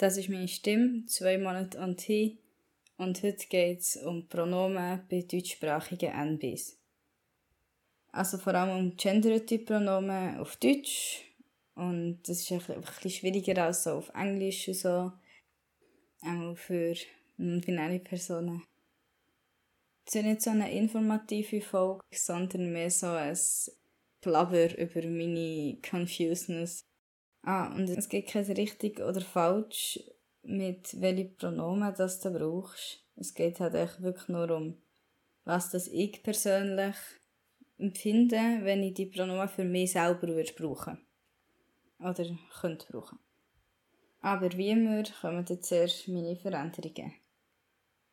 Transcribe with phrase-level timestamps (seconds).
[0.00, 2.38] Das ist meine Stimme, zwei Monate und hin.
[2.96, 6.78] Und heute geht es um Pronomen bei deutschsprachigen NBs.
[8.10, 11.22] Also vor allem um genderte Pronomen auf Deutsch.
[11.74, 15.12] Und das ist ein bisschen schwieriger als so auf Englisch und so.
[16.22, 16.94] Auch für
[17.36, 18.62] non-binäre Personen.
[20.06, 23.38] Es ist nicht so eine informative Folge, sondern mehr so ein
[24.22, 26.86] Plabber über meine Confuseness.
[27.42, 29.98] Ah, und es gibt kein richtig oder falsch
[30.42, 33.04] mit welchen Pronomen das du brauchst.
[33.16, 34.76] Es geht halt echt wirklich nur um,
[35.44, 36.96] was das ich persönlich
[37.78, 40.98] empfinde, wenn ich die Pronomen für mich selber würde brauchen
[41.98, 42.26] Oder
[42.60, 43.18] könnte brauchen.
[44.20, 47.14] Aber wie immer kommen jetzt zuerst meine Veränderungen.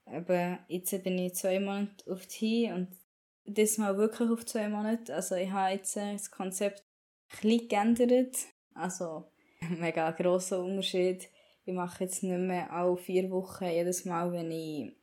[0.09, 2.87] Eben, jetzt bin ich zwei Monate auf die und
[3.45, 5.13] diesmal wirklich auf zwei Monate.
[5.13, 6.83] Also ich habe jetzt das Konzept
[7.29, 8.37] ein bisschen geändert.
[8.77, 9.25] Also
[9.61, 11.29] ein mega grosser Unterschied.
[11.65, 14.93] Ich mache jetzt nicht mehr alle vier Wochen jedes Mal, wenn ich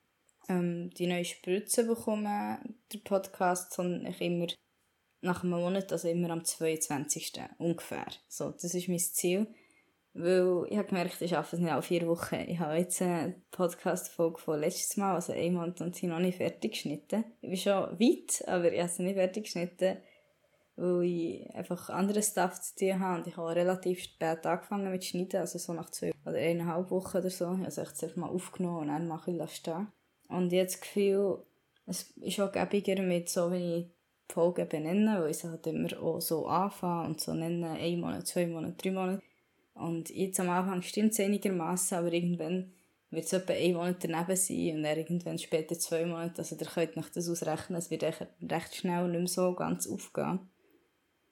[0.49, 2.59] ähm, die neue Spritze bekomme,
[2.93, 4.47] der Podcast, sondern ich immer
[5.21, 7.33] nach einem Monat, also immer am 22.
[7.59, 8.07] ungefähr.
[8.29, 9.47] So, das ist mein Ziel.
[10.17, 12.37] Weil ich habe gemerkt, ich schaffe es nicht alle vier Wochen.
[12.47, 16.37] Ich habe jetzt eine Podcast-Folge von letztes Mal, also ein Monat und sie noch nicht
[16.37, 17.25] fertig geschnitten.
[17.41, 19.97] Ich bin schon weit, aber ich habe sie nicht fertig geschnitten,
[20.77, 23.21] weil ich einfach andere Stuff zu tun habe.
[23.21, 27.19] Und ich habe relativ spät angefangen mit Schneiden, also so nach zwei oder eineinhalb Wochen
[27.19, 27.59] oder so.
[27.67, 29.89] Ich zuerst mal aufgenommen und dann mache ich das stehen.
[30.29, 31.43] Und jetzt Gefühl,
[31.87, 33.87] es ist auch gäbiger mit so, wie ich
[34.33, 38.27] Folgen benenne, weil ich sie halt immer auch so anfange und so nennen, ein Monat,
[38.27, 39.23] zwei Monate, drei Monate
[39.75, 42.73] und jetzt am Anfang stimmt es einigermaßen, aber irgendwann
[43.11, 46.39] wird es etwa ein Monat daneben sein und dann irgendwann später zwei Monate.
[46.39, 50.41] Also ihr könnt nach das ausrechnen, es wird recht schnell nicht mehr so ganz aufgehen.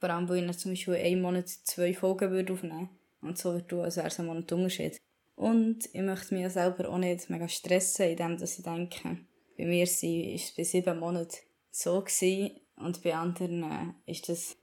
[0.02, 2.88] Vor allem, weil ich zum Beispiel einen Monat zwei Folgen würde aufnehmen
[3.20, 5.00] und so wird du, als wäre es ein Monat Unterschied.
[5.36, 9.18] Und ich möchte mich selber auch nicht mega stressen, indem ich denke,
[9.56, 11.36] bei mir war es bei sieben Monaten
[11.70, 14.56] so gewesen, und bei anderen äh, ist das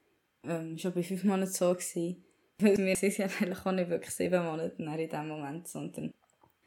[0.44, 2.22] ähm, schon bei fünf Monaten so gewesen.
[2.60, 6.14] Weil wir sind ja eigentlich auch nicht wirklich sieben Monate in diesem Moment, sondern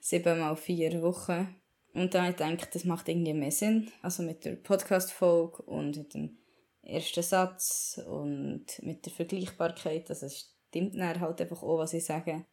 [0.01, 1.55] sieben mal vier Wochen.
[1.93, 3.91] Und dann habe ich das macht irgendwie mehr Sinn.
[4.01, 6.39] Also mit der Podcast-Folge und mit dem
[6.83, 10.11] ersten Satz und mit der Vergleichbarkeit.
[10.11, 12.45] Also es stimmt dann halt einfach auch, was ich sage.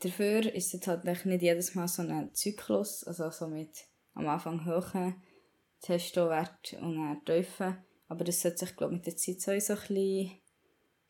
[0.00, 3.84] Dafür ist es halt nicht jedes Mal so ein Zyklus, also so mit
[4.14, 5.22] am Anfang hohen
[5.80, 7.76] Testowert und dann tiefen.
[8.08, 10.40] Aber das sollte sich, glaube ich, mit der Zeit so ein bisschen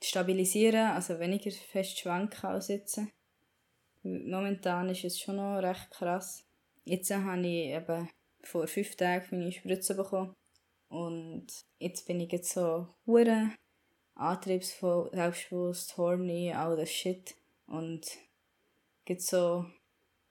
[0.03, 3.01] stabilisieren, also weniger fest schwanken als jetzt.
[4.03, 6.45] Momentan ist es schon noch recht krass.
[6.85, 8.09] Jetzt habe ich eben
[8.43, 10.35] vor fünf Tagen meine Spritze bekommen.
[10.91, 11.47] Und
[11.79, 13.53] jetzt bin ich jetzt so hure
[14.17, 17.37] antriebsvoll, selbstbewusst, horny, all das Shit.
[17.67, 18.07] Und
[19.07, 19.65] jetzt so,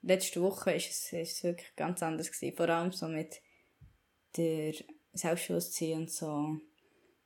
[0.01, 2.55] letzte Woche ist es, ist es wirklich ganz anders gewesen.
[2.57, 3.41] Vor allem so mit
[4.35, 4.73] der
[5.13, 6.59] Selbstbewusstsein und so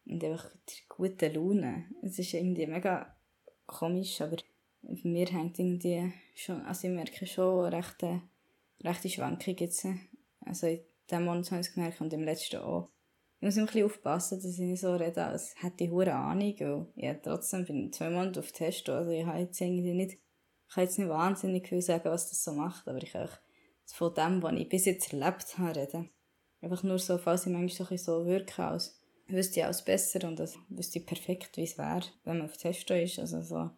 [0.06, 1.86] und einfach die gute Laune.
[2.04, 3.16] Es ist irgendwie mega
[3.66, 4.38] komisch, aber
[4.84, 8.22] bei mir hängt irgendwie schon, also ich merke schon rechte,
[8.84, 9.88] rechte Schwankungen jetzt.
[10.42, 12.90] Also in diesem Monat habe ich es gemerkt und im letzten auch.
[13.44, 16.56] Ich muss ein bisschen aufpassen, dass ich nicht so rede, als hätte ich eine Ahnung,
[16.60, 20.14] weil ja, trotzdem bin ich zwei Monate auf Test, also ich habe jetzt irgendwie nicht,
[20.14, 23.28] ich kann jetzt nicht wahnsinnig viel sagen, was das so macht, aber ich kann
[23.88, 26.10] von dem, was ich bis jetzt erlebt habe, reden.
[26.62, 30.58] Einfach nur so, falls ich manchmal so wirke, als wüsste ich alles besser und das
[30.70, 33.20] wüsste ich perfekt, wie es wäre, wenn man auf Testo ist.
[33.20, 33.70] Also so,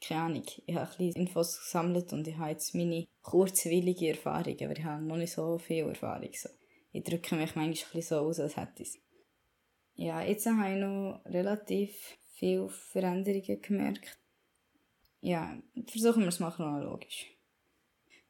[0.00, 4.56] keine Ahnung, ich habe ein bisschen Infos gesammelt und ich habe jetzt meine kurzwillige Erfahrung,
[4.62, 6.30] aber ich habe noch nicht so viel Erfahrung.
[6.32, 6.48] So.
[6.92, 9.09] Ich drücke mich manchmal so aus, als hätte ich es.
[10.00, 11.94] Ja, jetzt habe ich noch relativ
[12.32, 14.18] viele Veränderungen gemerkt.
[15.20, 17.26] Ja, versuchen wir es mal chronologisch.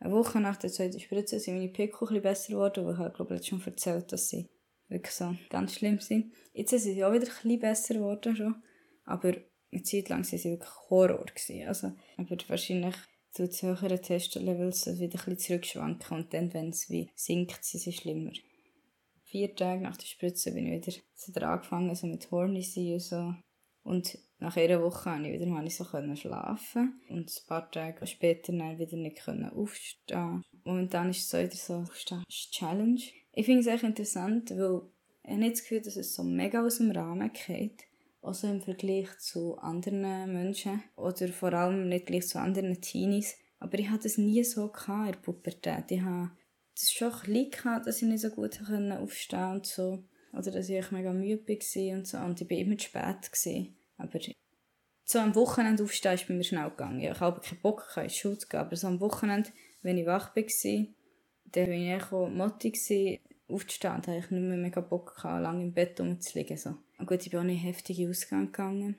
[0.00, 3.12] Eine Woche nach der zweiten Spritze sind meine Pickel bisschen besser geworden, weil ich habe,
[3.12, 4.48] glaube ich, schon erzählt, dass sie
[4.88, 6.32] wirklich so ganz schlimm sind.
[6.54, 8.62] Jetzt sind sie auch wieder bisschen besser geworden schon,
[9.04, 9.34] aber
[9.70, 11.24] eine Zeit lang waren sie wirklich Horror.
[11.24, 11.68] Gewesen.
[11.68, 12.96] Also, aber wahrscheinlich
[13.30, 17.92] zu höheren Testlevels wieder ein bisschen zurückschwanken und dann, wenn es wie sinkt, sind sie
[17.92, 18.32] schlimmer.
[19.30, 20.98] Vier Tage nach der Spritze bin ich wieder,
[21.28, 23.34] wieder angefangen so mit Horny sein und so.
[23.84, 28.52] Und nach einer Woche konnte ich wieder mal so schlafen und ein paar Tage später
[28.52, 30.42] dann wieder nicht aufstehen.
[30.64, 31.84] Momentan ist es so wieder so,
[32.28, 33.00] ist Challenge.
[33.32, 34.82] Ich finde es echt interessant, weil
[35.22, 37.84] ich habe nicht das Gefühl, dass es so mega aus dem Rahmen geht.
[38.22, 40.82] Also im Vergleich zu anderen Menschen.
[40.96, 43.36] Oder vor allem nicht gleich zu anderen Teenies.
[43.60, 45.90] Aber ich hatte es nie so in der Pubertät.
[45.90, 46.32] Ich hatte
[46.82, 50.02] es schon ein bisschen dass ich nicht so gut aufstehen und so.
[50.32, 52.18] Oder dass ich mega müde war und so.
[52.18, 53.32] Und ich war immer zu spät.
[53.32, 53.76] Gewesen.
[53.98, 54.18] Aber
[55.04, 57.00] so am Wochenende aufstehen ist bei mir schnell gegangen.
[57.00, 59.50] Ich habe keinen Bock, in die Schule zu gehen, aber so am Wochenende,
[59.82, 60.86] wenn ich wach war,
[61.52, 64.02] dann war ich auch Motti, aufzustehen.
[64.02, 66.56] Da hatte ich nicht mehr mega Bock, gehabt, lange im Bett rumzulegen.
[66.56, 66.76] So.
[66.98, 68.96] Und gut, ich bin auch nicht heftig in Ausgang gegangen.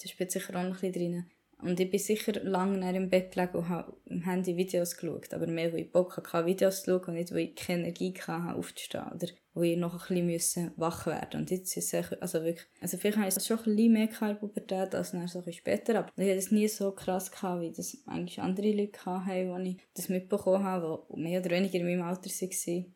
[0.00, 1.26] Das spielt sicher auch noch ein bisschen drin.
[1.62, 5.32] Und ich bin sicher lange im Bett gelegen und habe im Handy Videos geschaut.
[5.32, 8.14] Aber mehr, weil ich Bock hatte, Videos zu schauen und nicht, weil ich keine Energie
[8.26, 9.04] hatte, aufzustehen.
[9.14, 12.98] Oder weil ich noch ein bisschen wach werden Und jetzt ist es also wirklich, also
[12.98, 15.98] vielleicht habe ich es schon ein bisschen mehr in Pubertät als dann so ein später.
[16.00, 19.56] Aber ich hatte es nie so krass gehabt, wie das eigentlich andere Leute hatten, wo
[19.58, 22.94] ich das mitbekommen habe, die mehr oder weniger in meinem Alter waren.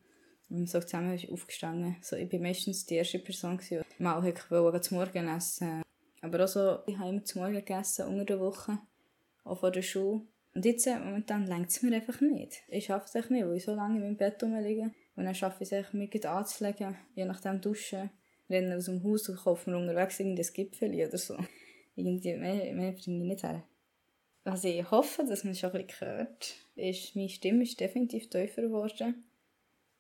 [0.50, 1.96] Und so zusammen ist aufgestanden.
[2.00, 5.82] So, ich war meistens die erste Person, die mal wollte zum Morgen essen.
[6.20, 8.78] Aber auch so, ich habe immer zum Morgen gegessen, unter der Woche.
[9.44, 10.22] Auch vor der Schule.
[10.54, 12.62] Und jetzt, äh, momentan, längt es mir einfach nicht.
[12.68, 14.90] Ich schaffe es echt nicht, weil ich so lange in meinem Bett rumliege.
[15.14, 18.10] Und dann schaffe ich es echt, mich anzulegen, je nachdem duschen,
[18.50, 21.36] rennen aus dem Haus und kaufen mir unterwegs irgendein Gipfel oder so.
[21.96, 23.64] Irgendwie, mehr, mehr bringe ich nicht her.
[24.44, 28.30] Was ich hoffe, dass man es schon ein bisschen hört, ist, meine Stimme ist definitiv
[28.30, 29.24] tiefer geworden.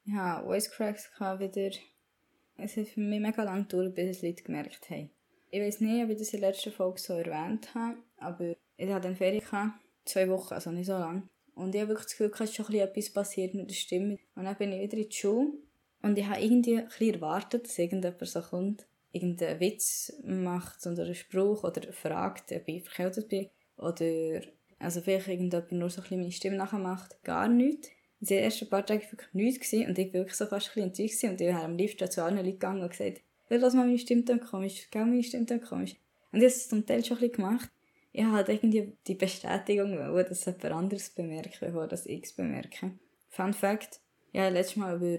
[0.06, 1.76] Ich hatte Voice Cracks wieder.
[2.56, 5.10] Es hat für mich mega lange gedauert, bis es Leute gemerkt haben.
[5.50, 8.88] Ich weiß nicht, ob ich das in der letzten Folge so erwähnt habe, aber ich
[8.90, 9.72] hatte dann Ferien,
[10.04, 11.28] zwei Wochen, also nicht so lange.
[11.54, 14.18] Und ich habe wirklich das Gefühl, es ist schon etwas passiert mit der Stimme.
[14.34, 15.52] Und dann bin ich wieder in die Schule
[16.02, 21.14] und ich habe irgendwie ein erwartet, dass irgendjemand so kommt, irgendeinen Witz macht oder einen
[21.14, 23.48] Spruch oder fragt, ob ich verkältet bin.
[23.76, 24.42] Oder
[24.78, 27.22] also vielleicht irgendjemand nur so ein meine Stimme nachmacht.
[27.24, 27.88] Gar nichts.
[28.20, 30.90] In den ersten paar Tagen war wirklich nichts und ich war wirklich so fast ein
[30.90, 33.22] bisschen enttäuscht und ich habe am liebsten zu allen Leuten gegangen und gesagt,
[33.56, 35.96] lass mal meine Stimme dann komisch, gell, meine Stimme dann komisch.
[36.32, 37.70] Und ich habe es zum Teil schon ein bisschen gemacht.
[38.12, 42.92] Ich habe halt irgendwie die Bestätigung wollen, dass jemand anderes bemerkt, bevor das ich bemerke.
[43.28, 44.00] Fun Fact,
[44.32, 45.18] ich habe letztes Mal über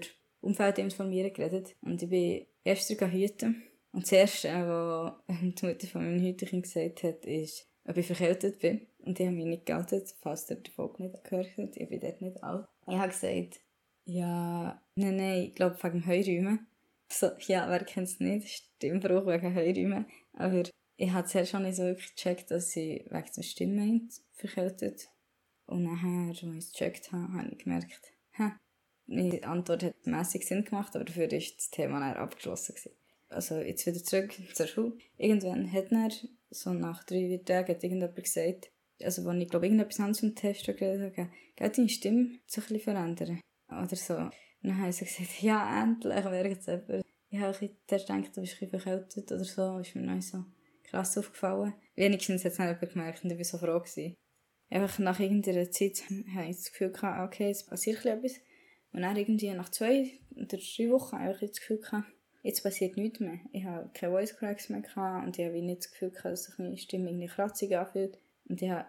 [0.90, 3.62] von mir geredet und ich bin erst hüten.
[3.92, 8.60] Und das Erste, was die Mutter von meinem Hüterchen gesagt hat, ist, ob ich verkältet
[8.60, 8.86] bin.
[8.98, 11.76] Und die haben mich nicht geoutet, falls ihr die Folge nicht gehört habt.
[11.76, 12.66] Ich bin dort nicht alt.
[12.86, 13.60] Ich habe gesagt,
[14.04, 16.66] ja, nein, nein, ich glaube wegen Heuräumen.
[17.12, 18.48] So, ja, wer kennt es nicht?
[18.48, 20.06] Stimmbruch wegen Heuräumen.
[20.32, 20.62] Aber
[20.96, 25.08] ich habe zuerst schon nicht so wirklich gecheckt, dass sie wegen der Stimme verkältet.
[25.66, 28.52] Und nachher, als ich es gecheckt habe, habe ich gemerkt, hä,
[29.06, 32.74] meine Antwort hat mäßig Sinn gemacht, aber dafür war das Thema dann abgeschlossen.
[32.74, 32.96] Gewesen.
[33.28, 34.98] Also jetzt wieder zurück zur Schule.
[35.16, 36.10] Irgendwann hat er,
[36.50, 38.70] so nach drei, vier Tagen, hat irgendjemand gesagt,
[39.02, 42.74] also wenn ich glaube irgendetwas anderes im Test geredet habe, geht deine Stimme sich ein
[42.74, 43.40] bisschen verändern?
[43.68, 44.30] Oder so.
[44.62, 47.04] Und dann haben sie gesagt, ja, endlich merkt es jemand.
[47.30, 50.44] Ich habe gedacht, du bist ein bisschen verkältet oder so, ist mir neu so
[50.82, 51.74] krass aufgefallen.
[51.94, 53.78] Wenigstens hat es nicht jemand gemerkt und ich war so froh.
[53.78, 54.16] Gewesen.
[54.68, 56.02] Einfach nach irgendeiner Zeit
[56.34, 58.34] habe ich das Gefühl gehabt, okay, es passiert etwas.
[58.92, 62.08] Und dann irgendwie nach zwei oder drei Wochen habe ich das Gefühl gehabt,
[62.42, 63.40] jetzt passiert nichts mehr.
[63.52, 66.44] Ich habe keine Voice Cracks mehr gehabt und ich habe nicht das Gefühl gehabt, dass
[66.44, 68.18] sich meine Stimme irgendwie kratzig anfühlt.
[68.48, 68.86] Und ich habe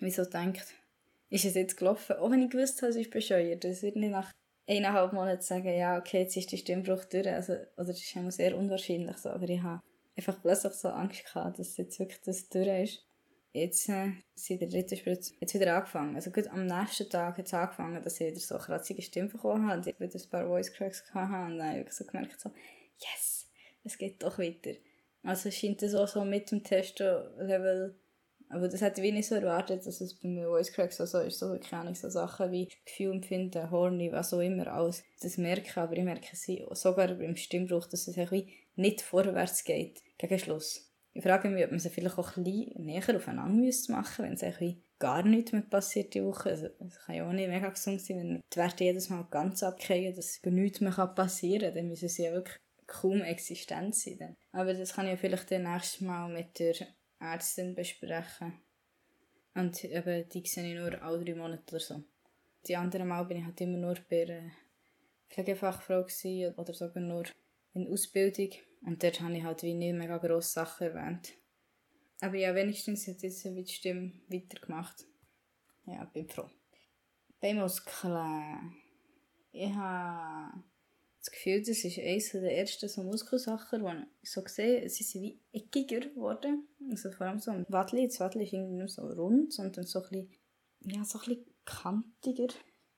[0.00, 0.74] mir so gedacht,
[1.30, 2.16] ist es jetzt gelaufen?
[2.16, 3.64] Auch wenn ich gewusst habe, es ist bescheuert.
[3.64, 4.32] Es wird nicht nach
[4.68, 7.28] eineinhalb Monaten sagen, ja, okay, jetzt ist der Stimmbruch durch.
[7.28, 9.30] Also, oder das ist immer sehr unwahrscheinlich so.
[9.30, 9.82] Aber ich habe
[10.16, 13.04] einfach plötzlich so Angst gehabt, dass jetzt wirklich das durch ist.
[13.52, 16.14] Jetzt äh, sind der dritte Spritz jetzt wieder angefangen.
[16.14, 19.66] Also gut, am nächsten Tag hat es angefangen, dass ich wieder so kratzige Stimme bekommen
[19.66, 22.38] habe und ich wieder ein paar Voice Cracks hatte und dann habe ich so gemerkt,
[22.38, 22.50] so,
[22.98, 23.50] yes,
[23.84, 24.72] es geht doch weiter.
[25.22, 27.98] Also scheint es auch so mit dem Testo-Level
[28.50, 31.38] aber das hätte ich nicht so erwartet, dass es bei mir Voice Cracks so ist.
[31.38, 35.04] So, keine Ahnung, so Sachen wie Gefühl empfinden, Horny, was auch immer, alles.
[35.20, 40.02] Das merke aber ich merke sie sogar beim Stimmbruch, dass es irgendwie nicht vorwärts geht,
[40.16, 40.90] gegen Schluss.
[41.12, 44.34] Ich frage mich, ob man sie vielleicht auch ein bisschen näher aufeinander müsste machen wenn
[44.34, 46.50] es irgendwie gar nichts mehr passiert die Woche.
[46.50, 49.62] Also, es kann ja auch nicht mega gesund sein, wenn die Werte jedes Mal ganz
[49.62, 51.74] abkriegen, dass nichts mehr passieren kann.
[51.74, 54.36] Dann müssen sie ja wirklich kaum existent sein.
[54.52, 56.74] Aber das kann ich vielleicht dann nächstes Mal mit der
[57.20, 58.60] Ärztin besprechen.
[59.54, 62.04] Und eben, die sehe ich nur alle drei Monate oder so.
[62.66, 64.50] Die anderen Mal bin ich halt immer nur bei einer
[65.30, 66.06] Pflegefachfrau
[66.56, 67.24] oder sogar nur
[67.74, 68.50] in Ausbildung.
[68.82, 71.32] Und dort habe ich halt wie nicht mega grosse Sachen erwähnt.
[72.20, 75.04] Aber ja, wenigstens hat jetzt die Stimme weitergemacht.
[75.86, 76.50] Ja, bin froh.
[77.40, 78.76] Bei Muskeln.
[79.52, 80.62] Ich habe
[81.28, 85.22] das Gefühl, das ist eines der ersten so Muskelsachen, die ich so sehe, sie sind
[85.22, 86.66] wie eckiger geworden.
[86.90, 88.06] Also vor allem so ein Wadli.
[88.06, 90.30] Das Wadli ist irgendwie nicht so rund, sondern so ein bisschen,
[90.80, 92.48] ja, so ein bisschen kantiger.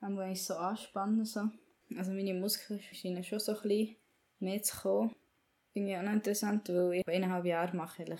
[0.01, 1.25] Wenn wir so anspannen.
[1.25, 1.41] So.
[1.97, 3.97] Also meine Muskeln scheinen schon so ein bisschen
[4.39, 5.15] mehr zu kommen.
[5.73, 8.11] Finde ich auch noch interessant, weil ich eineinhalb Jahre mache ich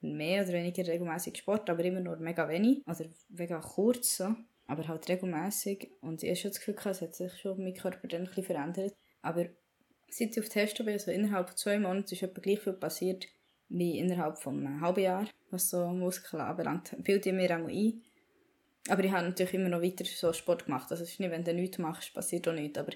[0.00, 2.82] mehr oder weniger regelmäßig Sport, aber immer nur mega wenig.
[2.86, 4.34] Oder mega kurz so.
[4.66, 5.92] Aber halt regelmäßig.
[6.00, 8.44] Und ich habe schon das Gefühl, es hat sich schon mein Körper dann ein bisschen
[8.44, 8.94] verändert.
[9.26, 9.46] Aber
[10.08, 13.26] seit ich auf Testo bin, also innerhalb von zwei Monaten, ist etwa gleich viel passiert
[13.68, 16.94] wie innerhalb von einem halben Jahr, was so Muskeln anbelangt.
[17.02, 18.02] Bilde ich mir auch ein.
[18.88, 20.92] Aber ich habe natürlich immer noch weiter so Sport gemacht.
[20.92, 22.78] Also es ist nicht, wenn du nichts machst, passiert auch nichts.
[22.78, 22.92] Aber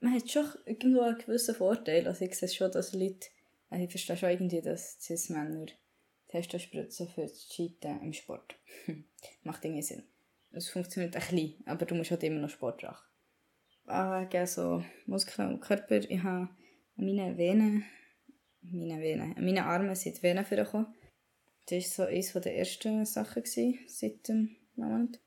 [0.00, 2.08] man hat schon irgendwo einen gewissen Vorteil.
[2.08, 3.28] Also ich sehe schon, dass Leute,
[3.68, 5.66] also ich verstehe schon irgendwie, dass Cis-Männer
[6.28, 8.56] Testospritzen für das Cheaten im Sport.
[9.42, 10.04] Macht irgendwie Sinn.
[10.52, 13.04] Es funktioniert ein bisschen, aber du musst halt immer noch Sport machen.
[13.86, 16.48] Wegen so Muskeln und Körper, ich habe
[16.96, 17.84] meine Venen,
[18.62, 20.86] meine Venen, meine Arme sind Venen vorgekommen.
[21.66, 23.42] Das war so eines der ersten Sachen
[23.86, 25.20] seit dem Monat.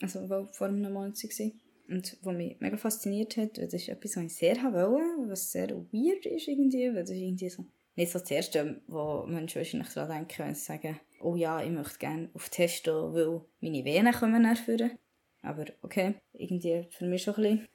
[0.00, 1.50] Also vor einem Monat war.
[1.88, 5.70] Und was mich mega fasziniert hat, das ist etwas, was ich sehr wollte, was sehr
[5.70, 7.66] weird ist irgendwie, weil das ist irgendwie so
[7.96, 11.70] nicht so das Erste, wo Menschen wahrscheinlich daran denken, wenn sie sagen, oh ja, ich
[11.70, 14.98] möchte gerne auf Testo, weil meine Venen kommen erfüllen.
[15.42, 17.68] Aber okay, irgendwie für mich schon ein bisschen.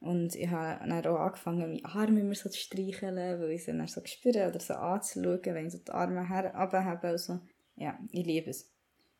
[0.00, 3.72] Und ich habe dann auch angefangen, meine Arme immer so zu streicheln, weil ich sie
[3.72, 7.40] dann so spüre oder so anzuschauen, wenn ich so die Arme herabhebe und so.
[7.76, 8.70] Ja, ich liebe es.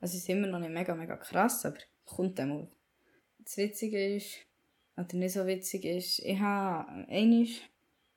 [0.00, 2.68] Also es ist immer noch nicht mega, mega krass, aber kommt dann mal.
[3.38, 4.36] Das Witzige ist,
[4.96, 7.46] oder nicht so witzig ist, ich habe einmal,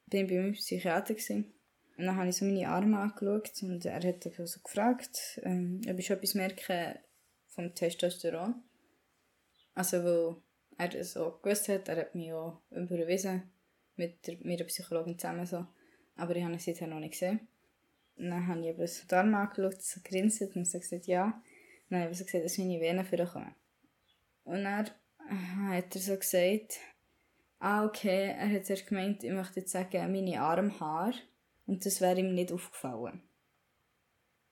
[0.08, 1.54] bin bei meinem Psychiater gewesen,
[1.98, 6.00] und dann habe ich so meine Arme angeschaut und er hat so gefragt, ähm, ob
[6.00, 7.00] ich schon etwas merke
[7.48, 8.56] vom Testosteron.
[9.76, 10.36] Also, weil
[10.78, 13.44] er das so gewusst hat, er hat mich auch überwiesen
[13.96, 15.66] mit der, mit der Psychologin zusammen so.
[16.16, 17.48] Aber ich habe ihn seither noch nicht gesehen.
[18.18, 21.42] Dann habe ich eben die Arme angeschaut, grinset und gesagt, ja.
[21.90, 23.56] Dann habe ich gesagt, dass meine Venen vorkommen.
[24.44, 24.90] Und dann
[25.70, 26.80] hat er so gesagt,
[27.60, 31.14] ah okay, er hat zuerst gemeint, ich möchte jetzt sagen, meine Armhaare
[31.68, 33.22] und das wäre ihm nicht aufgefallen.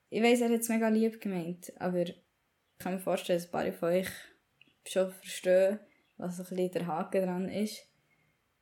[0.09, 2.15] Ich weiß, er hat es mega lieb gemeint, aber ich
[2.77, 4.09] kann mir vorstellen, dass ein paar von euch
[4.87, 5.79] schon verstehen,
[6.19, 7.87] was ein bisschen der Haken dran ist.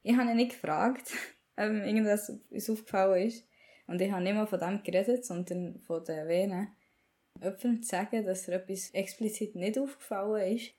[0.03, 1.11] Ich habe ihn nicht gefragt,
[1.57, 2.31] ob ihm irgendwas
[2.69, 3.45] aufgefallen ist.
[3.87, 6.69] Und ich habe nicht mal von dem geredet, sondern von den Venen.
[7.41, 10.73] Jemandem zu sagen, dass er etwas explizit nicht aufgefallen ist,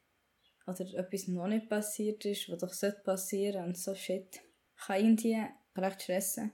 [0.67, 4.41] oder etwas noch nicht passiert ist, was doch passieren sollte und so shit,
[4.77, 5.43] kann irgendwie
[5.77, 6.53] recht stressen.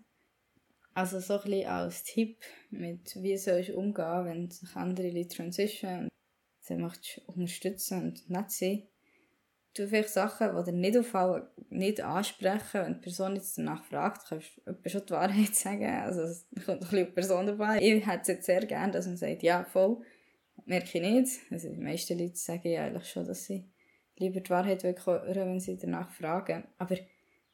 [0.94, 5.36] Also so ein bisschen als Tipp, mit wie sollst du umgehen, wenn sich andere Leute
[5.36, 6.08] transition,
[6.60, 8.86] sie möchtest unterstützen und nett sein.
[9.76, 12.80] Du vielleicht Sachen, die dir nicht auffallen, nicht ansprechen.
[12.82, 15.84] Wenn die Person jetzt danach fragt, kannst du schon die Wahrheit sagen.
[15.84, 17.80] Also es kommt ein bisschen Person dabei.
[17.80, 20.00] Ich hätte es jetzt sehr gerne, dass man sagt, ja, voll,
[20.64, 21.40] merke ich nicht.
[21.50, 23.64] Also die meisten Leute sagen ja eigentlich schon, dass sie
[24.16, 26.64] lieber die Wahrheit hören, wenn sie danach fragen.
[26.78, 26.96] Aber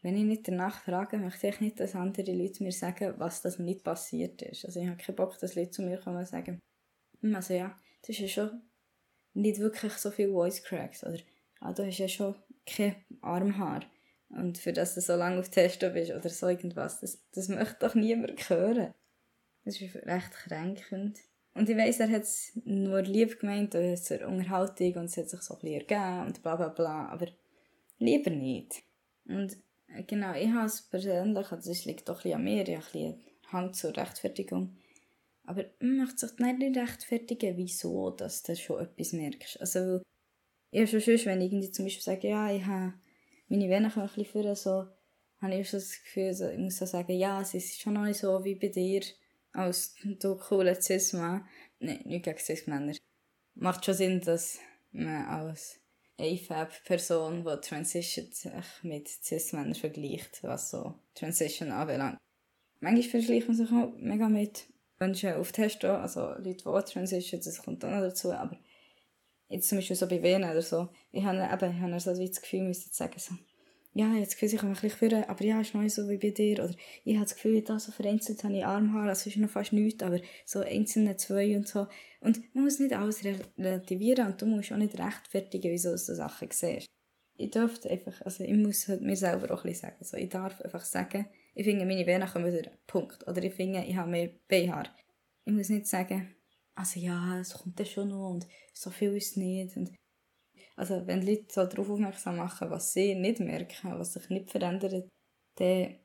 [0.03, 3.59] wenn ich nicht danach frage, möchte ich nicht, dass andere Leute mir sagen, was das
[3.59, 4.65] nicht passiert ist.
[4.65, 6.61] Also ich habe keinen Bock, dass Leute zu mir kommen und sagen,
[7.21, 8.63] hm, also ja, das ist ja schon
[9.35, 11.05] nicht wirklich so viel Voice Cracks.
[11.05, 11.19] Oder
[11.61, 12.35] ah, du hast ja schon
[12.67, 13.83] kein Armhaar.
[14.31, 17.77] Und für das du so lange auf Testo bist oder so irgendwas, das, das möchte
[17.81, 18.95] doch niemand hören.
[19.65, 21.19] Das ist recht kränkend.
[21.55, 25.29] Und ich weiss, er hat es nur lieb gemeint, es ist Unterhaltung und es hat
[25.29, 27.27] sich so ein bisschen ergeben und bla bla bla, aber
[27.99, 28.83] lieber nicht.
[29.27, 29.57] Und
[30.07, 33.21] Genau, ich habe es persönlich, also es liegt doch ein an mir, ich habe ein
[33.51, 34.77] Hang zur Rechtfertigung.
[35.45, 39.61] Aber man möchte sich nicht rechtfertigen, wieso dass du schon etwas merkst.
[39.61, 40.01] Also,
[40.71, 42.95] ich habe schon wenn ich zum Beispiel sage, ja, ich habe
[43.49, 44.87] meine Venen ein bisschen führen, so,
[45.41, 48.05] habe ich schon das Gefühl, so, ich muss so sagen, ja, es ist schon noch
[48.05, 49.03] nicht so wie bei dir,
[49.53, 51.47] als du cooler Cis-Mann.
[51.81, 52.95] Nein, nicht gegen Cis-Männer.
[53.55, 54.59] Macht schon Sinn, dass
[54.93, 55.81] man als
[56.19, 58.31] AFAB-Person, die sich
[58.83, 62.19] mit Cis-Männern vergleicht, was so Transition anbelangt.
[62.81, 64.67] Manchmal vergleicht man sich auch mega mit
[64.99, 68.59] Menschen auf Testo, also Leute, die auch Transition, das kommt auch noch dazu, aber
[69.51, 72.41] jetzt zum Beispiel so bei Venen oder so, ich habe eben, ich habe so das
[72.41, 73.35] Gefühl, müsste sagen, so,
[73.93, 75.95] ja, ich das Gefühl, ich kann mich ein bisschen führen, aber ja, ist noch nicht
[75.95, 76.63] so wie bei dir.
[76.63, 79.73] Oder ich habe das Gefühl, da so vereinzelt habe ich Armhaare, also ist noch fast
[79.73, 81.89] nichts, aber so einzelne zwei und so.
[82.21, 86.15] Und man muss nicht alles relativieren und du musst auch nicht rechtfertigen, wieso du so
[86.15, 86.87] Sachen siehst.
[87.37, 89.97] Ich darf einfach, also ich muss halt mir selber auch ein bisschen sagen.
[89.99, 93.27] Also ich darf einfach sagen, ich finde, meine Venen kommen wieder, Punkt.
[93.27, 94.85] Oder ich finde, ich habe mehr Behaar.
[95.47, 96.33] Ich muss nicht sagen,
[96.81, 99.77] also ja, es kommt ja schon noch und so viel ist nicht.
[99.77, 99.93] Und
[100.77, 105.09] also wenn Leute so darauf aufmerksam machen, was sie nicht merken, was sich nicht verändert,
[105.57, 105.97] dann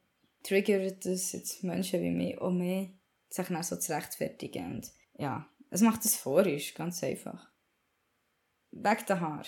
[0.43, 2.89] triggert das jetzt Menschen wie mich auch mehr,
[3.29, 4.75] sich dann so zu rechtfertigen.
[4.75, 7.49] Und ja, es macht es vor ist ganz einfach.
[8.71, 9.45] Weg der Haar.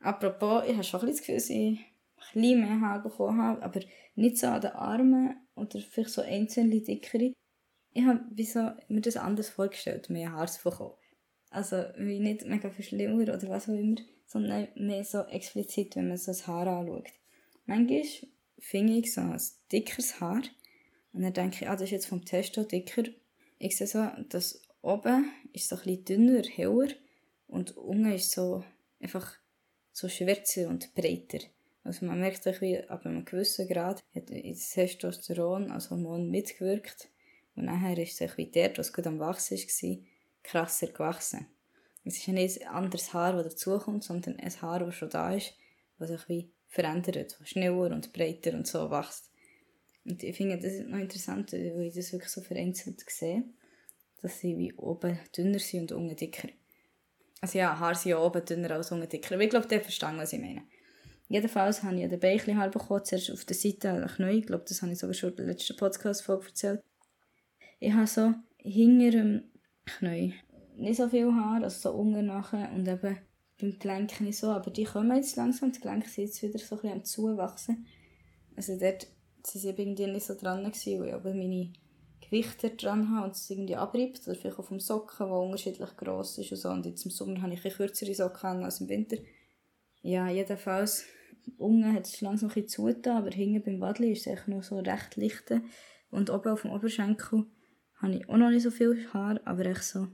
[0.00, 3.42] Apropos, ich habe schon ein bisschen das Gefühl, dass ich ein bisschen mehr Haar bekommen
[3.42, 3.80] habe, aber
[4.14, 7.32] nicht so an den Armen oder vielleicht so einzelne dickere.
[7.96, 10.94] Ich habe wieso mir das anders vorgestellt, mehr Haar zu bekommen.
[11.50, 16.08] Also, wie nicht mega viel schlimmer oder was auch immer sondern mehr so explizit, wenn
[16.08, 17.08] man so das Haar anschaut.
[17.64, 18.02] Manchmal
[18.58, 19.40] finde ich so ein
[19.72, 20.42] dickeres Haar
[21.12, 23.04] und dann denke ich, ah, das ist jetzt vom Testo dicker,
[23.58, 26.88] ich sehe so, dass oben ist so ein bisschen dünner, heller
[27.46, 28.64] und unten ist so
[29.00, 29.36] einfach
[29.92, 31.38] so schwärzer und breiter.
[31.84, 37.08] Also man merkt wie ab einem gewissen Grad hat das Testosteron als Hormon mitgewirkt
[37.56, 39.98] und nachher ist es wie der, was gut am Wachsen war,
[40.42, 41.46] krasser gewachsen.
[42.04, 45.34] Es ist ja nicht ein anderes Haar, das dazukommt, sondern ein Haar, das schon da
[45.34, 45.54] ist,
[45.98, 49.30] das sich wie verändert, das schneller und breiter und so wächst.
[50.04, 53.42] Und ich finde das noch interessant, weil ich das wirklich so vereinzelt sehe,
[54.22, 56.48] dass sie wie oben dünner sind und unten dicker.
[57.40, 59.34] Also ja, Haare sind ja oben dünner als unten dicker.
[59.34, 60.62] Aber ich glaube, der versteht, was ich meine.
[61.28, 64.30] Jedenfalls habe ich den Bein halb bekommen, zuerst auf der Seite neu.
[64.30, 66.82] Ich glaube, das habe ich sogar schon in der letzten Podcast-Folge erzählt.
[67.78, 69.44] Ich habe so hinter dem
[69.84, 70.34] Knie
[70.76, 73.18] nicht so viel Haar, also so unten und eben
[73.58, 76.74] beim Gelenk nicht so, aber die kommen jetzt langsam, die Gelenke sind jetzt wieder so
[76.74, 77.86] ein bisschen am Zuwachsen.
[78.54, 79.06] Also dort
[79.46, 81.72] sie sind irgendwie nicht so dran gewesen, weil ich aber meine
[82.20, 86.38] Gewichte dran habe und es irgendwie abreibt, oder vielleicht auch vom Socken, der unterschiedlich gross
[86.38, 86.68] ist und so.
[86.70, 89.16] Und jetzt im Sommer habe ich ein kürzere Socken als im Winter.
[90.02, 91.04] Ja, jedenfalls,
[91.56, 94.62] unten hat es langsam ein bisschen zugetan, aber hinten beim Wadli ist es echt noch
[94.62, 95.52] so recht licht.
[96.10, 97.46] Und oben auf dem Oberschenkel
[97.96, 100.08] habe ich auch noch nicht so viel Haar, aber echt so,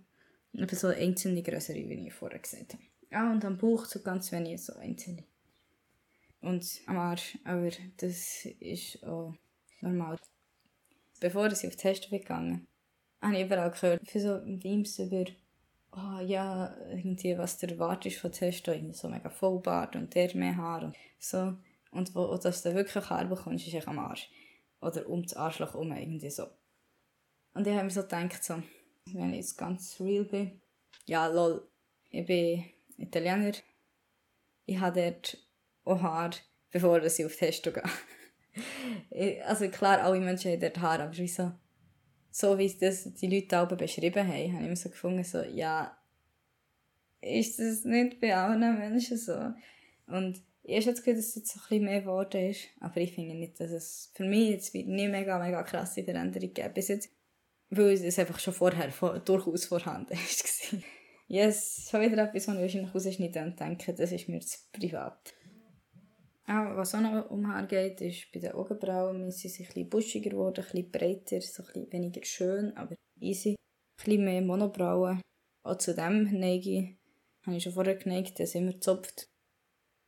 [0.53, 2.83] eben so einzelne größere, wie ich vorher gesagt habe.
[3.11, 5.25] Ja, und am Bauch so ganz wenig so einzelne.
[6.41, 9.35] Und am Arsch, aber das ist auch
[9.81, 10.17] normal.
[11.21, 12.67] Bevor ich auf Test bin gegangen,
[13.21, 15.27] habe ich überall gehört, für so Memes über
[15.93, 20.85] oh ja, irgendwie, was du erwartest von Testo, so mega Vollbart und der mehr Haar
[20.85, 21.55] und so.
[21.91, 24.31] Und wo, dass du wirklich Haar bekommst, ist am Arsch.
[24.81, 26.47] Oder um das Arschloch herum, irgendwie so.
[27.55, 28.63] Und ich habe mir so gedacht, so,
[29.13, 30.61] wenn ich jetzt ganz real bin,
[31.07, 31.69] ja, lol,
[32.11, 32.65] ich bin
[32.97, 33.53] Italiener,
[34.67, 35.39] ich habe dort
[35.85, 36.31] auch Haar,
[36.71, 39.43] bevor ich auf Testo gehe.
[39.45, 41.53] also klar, alle Menschen haben dort Haar, aber wieso?
[42.33, 45.97] so wie das die Leute auch beschrieben haben, habe ich immer so gefunden, so, ja,
[47.21, 49.53] ist das nicht bei allen Menschen so?
[50.07, 53.15] Und ich habe jetzt gehört, dass es jetzt ein bisschen mehr geworden ist, aber ich
[53.15, 57.11] finde nicht, dass es für mich jetzt nicht mega, mega krasse Veränderung gibt bis jetzt,
[57.75, 60.81] weil es einfach schon vorher vor, durchaus vorhanden war.
[61.27, 65.35] yes, schon wieder etwas, was ich wahrscheinlich rausschneiden und denke, das ist mir zu privat.
[66.45, 70.65] Auch, was auch noch umhergeht, ist bei den Augenbrauen, sie sind ein bisschen buschiger geworden,
[70.65, 73.51] ein bisschen breiter, so ein bisschen weniger schön, aber easy.
[73.51, 75.23] Ein bisschen mehr Monobrauen.
[75.65, 76.97] Auch zu dem neige
[77.47, 79.25] habe ich schon vorher geneigt, dass immer gezupft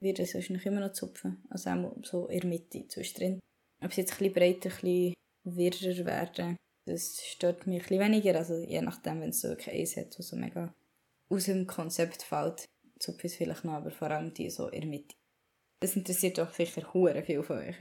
[0.00, 0.18] wird.
[0.18, 3.40] Es wahrscheinlich immer noch zupfen, also auch so in der Mitte, zwischendrin.
[3.80, 8.36] Aber sie jetzt ein bisschen breiter, ein bisschen wirrer werden, das stört mich ein weniger,
[8.36, 10.74] also je nachdem, wenn es so wirklich eins hat, was so mega
[11.28, 12.66] aus dem Konzept fällt,
[12.98, 15.16] es vielleicht noch, aber vor allem die so in der Mitte.
[15.80, 17.76] Das interessiert doch sicher hure viel von euch.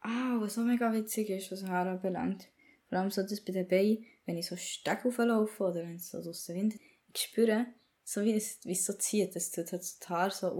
[0.00, 2.48] Ah, was so mega witzig ist, was Haare anbelangt.
[2.88, 6.10] Vor allem so das bei den Beinen, wenn ich so Steg auflaufe oder wenn es
[6.10, 6.80] so draussen windet,
[7.12, 7.66] ich spüre,
[8.04, 10.58] so wie es, wie es so zieht, es tut halt so die so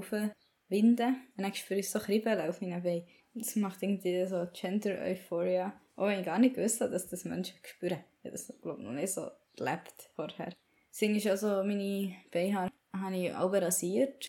[0.69, 3.07] aufwinden und dann spüre ich so Kribbeln auf meinen Beinen.
[3.35, 5.79] Das macht irgendwie so Gender Euphoria.
[5.97, 8.05] Auch wenn ich gar nicht gewusst habe, dass das Menschen spüren.
[8.23, 10.55] Ich habe das, glaube ich, noch nicht so gelebt vorher.
[10.91, 14.27] Deswegen ist also meine Beinhaare habe ich auch rasiert.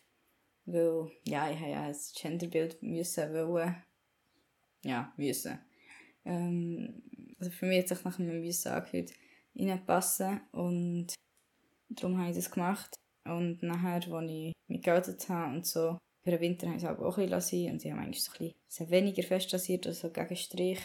[0.66, 3.76] Weil, ja, ich habe ja ein Genderbild müssen wollen.
[4.84, 5.58] Ja, müssen.
[6.24, 7.02] Ähm,
[7.38, 9.12] also für mich hat sich nach einem Müssen angehört,
[9.56, 10.40] reinpassen.
[10.52, 11.14] Und
[11.88, 12.94] darum habe ich das gemacht.
[13.24, 16.88] Und nachher, als ich mich geoutet habe und so, für den Winter habe ich es
[16.88, 17.70] auch ein bisschen lassen.
[17.70, 20.80] Und ich habe eigentlich so ein bisschen weniger fest rasiert, also gegen Strich.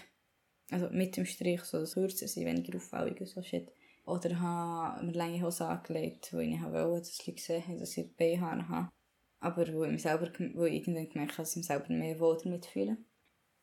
[0.72, 3.72] Also mit dem Strich, so dass kürzer sind, weniger auffällig und so shit.
[4.06, 8.16] Oder habe mir lange Hose angelegt, weil ich wollte, dass die Leute sehen, dass ich
[8.16, 8.90] Beine habe.
[9.40, 12.38] Aber wo ich, selber, wo ich irgendwann gemerkt habe, dass ich mich selber mehr wohl
[12.44, 12.98] damit fühle.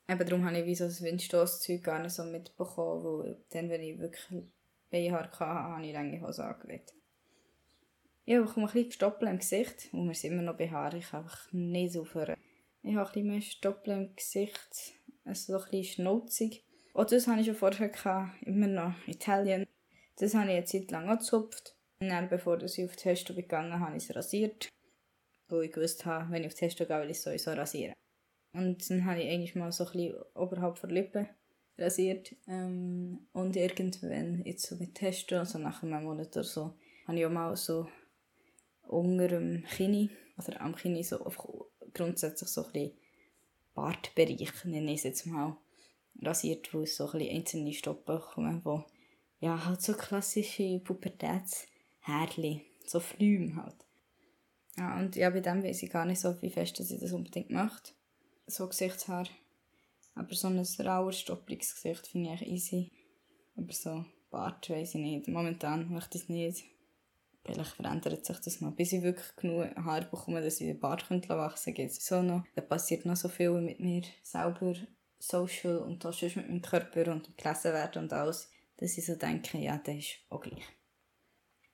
[0.09, 3.83] Eben darum habe ich wie so das Windstoßzeug gar nicht so mitbekommen, weil dann, wenn
[3.83, 4.45] ich wirklich
[4.91, 6.95] Behaar hatte, habe ich lange Hose angelegt.
[8.25, 11.13] Ich komme ein bisschen Stoppeln im Gesicht, und wir sind immer noch bei Haaren, ich
[11.13, 12.37] einfach nicht aufhören.
[12.83, 16.65] Ich habe ein bisschen Stoppeln im Gesicht, also so ein bisschen schnauzig.
[16.95, 19.67] Auch das hatte ich schon vorher, gehabt, immer noch Italien.
[20.17, 21.75] Das habe ich eine Zeit lang gezupft.
[22.01, 24.69] Und dann, bevor ich auf die Testo gegangen habe ich es rasiert
[25.53, 27.95] wo ich gewusst habe, wenn ich auf Testo gehe, will ich es sowieso rasieren.
[28.55, 31.29] Und dann habe ich eigentlich mal so ein bisschen oberhalb der Lippe
[31.79, 32.35] rasiert.
[32.49, 36.75] Ähm, und irgendwann, jetzt so mit Testo, also nach einem Monat oder so,
[37.07, 37.87] habe ich auch mal so
[38.89, 41.19] unter dem Kinn, oder am Kinn so
[41.95, 42.99] grundsätzlich so ein bisschen
[43.75, 45.57] Bartbereich, nenne ich es jetzt mal,
[46.21, 48.85] rasiert, wo es so ein bisschen einzelne Stoppen kommen, wo
[49.41, 53.85] ja, halt so klassische Pubertätshärchen, so Flüme halt.
[54.79, 57.13] Ja, und ja, bei dem weiß ich gar nicht so, wie fest dass sie das
[57.13, 57.95] unbedingt macht.
[58.47, 59.27] So Gesichtshaar.
[60.15, 62.93] Aber so ein rauer, stoppliges Gesicht finde ich easy.
[63.57, 65.29] Aber so Bart weiß ich nicht.
[65.29, 66.65] Momentan möchte ich es nicht.
[67.45, 68.73] Vielleicht verändert sich das noch.
[68.73, 71.95] Bis ich wirklich genug Haare bekomme, dass ich den Bart wachsen könnte.
[71.95, 72.45] So noch.
[72.55, 74.75] Da passiert noch so viel mit mir selber,
[75.19, 79.15] social und auch sonst mit meinem Körper und gelesen werden und alles, dass ich so
[79.15, 80.65] denke, ja, das ist auch gleich.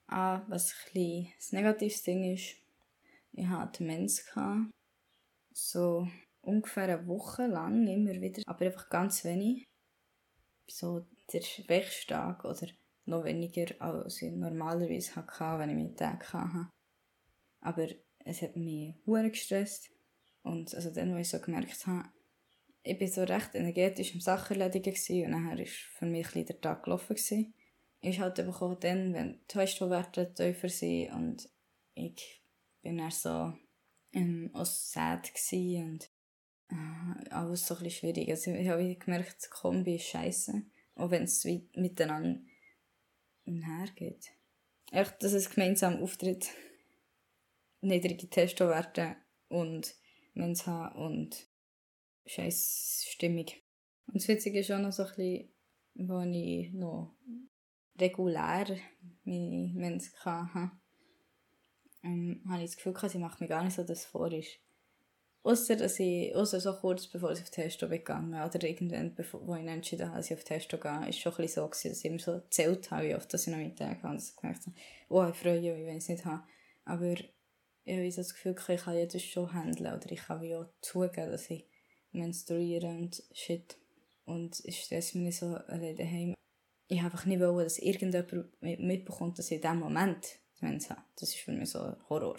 [0.07, 2.55] Ah, was ein bisschen das negatives Ding ist,
[3.33, 4.25] ich hatte Demenz.
[5.51, 6.07] So
[6.41, 9.65] ungefähr eine Woche lang immer wieder, aber einfach ganz wenig.
[10.67, 12.67] So der Wechstag oder
[13.09, 16.69] noch weniger als ich normalerweise hatte, wenn ich mit Tag hatte.
[17.61, 17.87] Aber
[18.19, 19.89] es hat mich sehr gestresst.
[20.43, 22.09] Und also dann, als ich so gemerkt habe,
[22.83, 26.61] ich war so recht energetisch am Sachen erledigen und dann war für mich ein der
[26.61, 27.53] Tag gelaufen.
[28.01, 31.49] Ich halt eben auch dann, wenn die Heustallwerte tiefer sind und
[31.93, 32.41] ich
[32.81, 33.53] bin dann so
[34.13, 36.09] ähm, auch sad und
[36.69, 38.29] äh, alles so ein bisschen schwierig.
[38.29, 40.63] Also ich habe gemerkt, die Kombi ist scheiße,
[40.95, 41.43] auch wenn es
[41.75, 42.39] miteinander
[43.57, 44.31] hergeht.
[44.91, 46.49] Echt, dass es gemeinsam auftritt.
[47.81, 49.15] Niedrige Testowerte
[49.47, 49.95] und
[50.33, 51.47] Mensa und
[52.25, 53.47] scheiß Stimmung.
[54.07, 55.53] Und das Witzige ist auch noch so ein bisschen,
[55.95, 57.15] wo ich noch
[57.99, 58.77] regulär
[59.23, 60.71] meine Mens hatte,
[62.03, 64.59] ähm, habe ich das Gefühl, sie macht mir gar nicht so, dass vor ist.
[65.41, 69.65] Außer dass ich, außer so kurz bevor ich auf Testo gegangen oder irgendwann, bevor ich
[69.65, 72.19] entschieden habe, dass ich auf Testo gehe, ist schon ein so gewesen, dass ich immer
[72.19, 74.75] so erzählt habe, wie oft dass ich noch Mittag habe und so gemerkt habe,
[75.07, 76.43] oh, ich freue mich, wenn ich es nicht habe.
[76.83, 80.65] Aber ich habe so das Gefühl, ich kann das schon handeln oder ich kann auch
[80.81, 81.65] zugeben, dass ich
[82.11, 83.77] menstruiere und shit.
[84.25, 86.35] Und ich stress mich nicht so alleine daheim.
[86.87, 91.01] Ich einfach nicht wollen, dass irgendjemand mitbekommt, dass ich in diesem Moment Demenz habe.
[91.19, 92.37] Das ist für mich so ein Horror.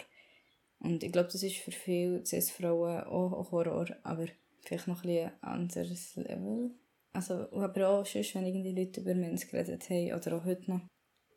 [0.81, 4.25] Und ich glaube, das ist für viele CIS-Frauen auch ein Horror, aber
[4.61, 6.71] vielleicht noch ein, anderes Level.
[7.13, 10.81] Also, aber auch sonst, wenn irgendwie Leute über Menschen geredet haben, oder auch heute noch.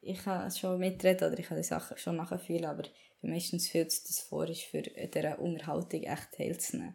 [0.00, 2.84] Ich kann schon mitreden oder ich kann die Sachen schon nachfühlen, aber
[3.22, 6.94] meistens fühlt es das vor, ist für diese Unterhaltung echt teilzunehmen.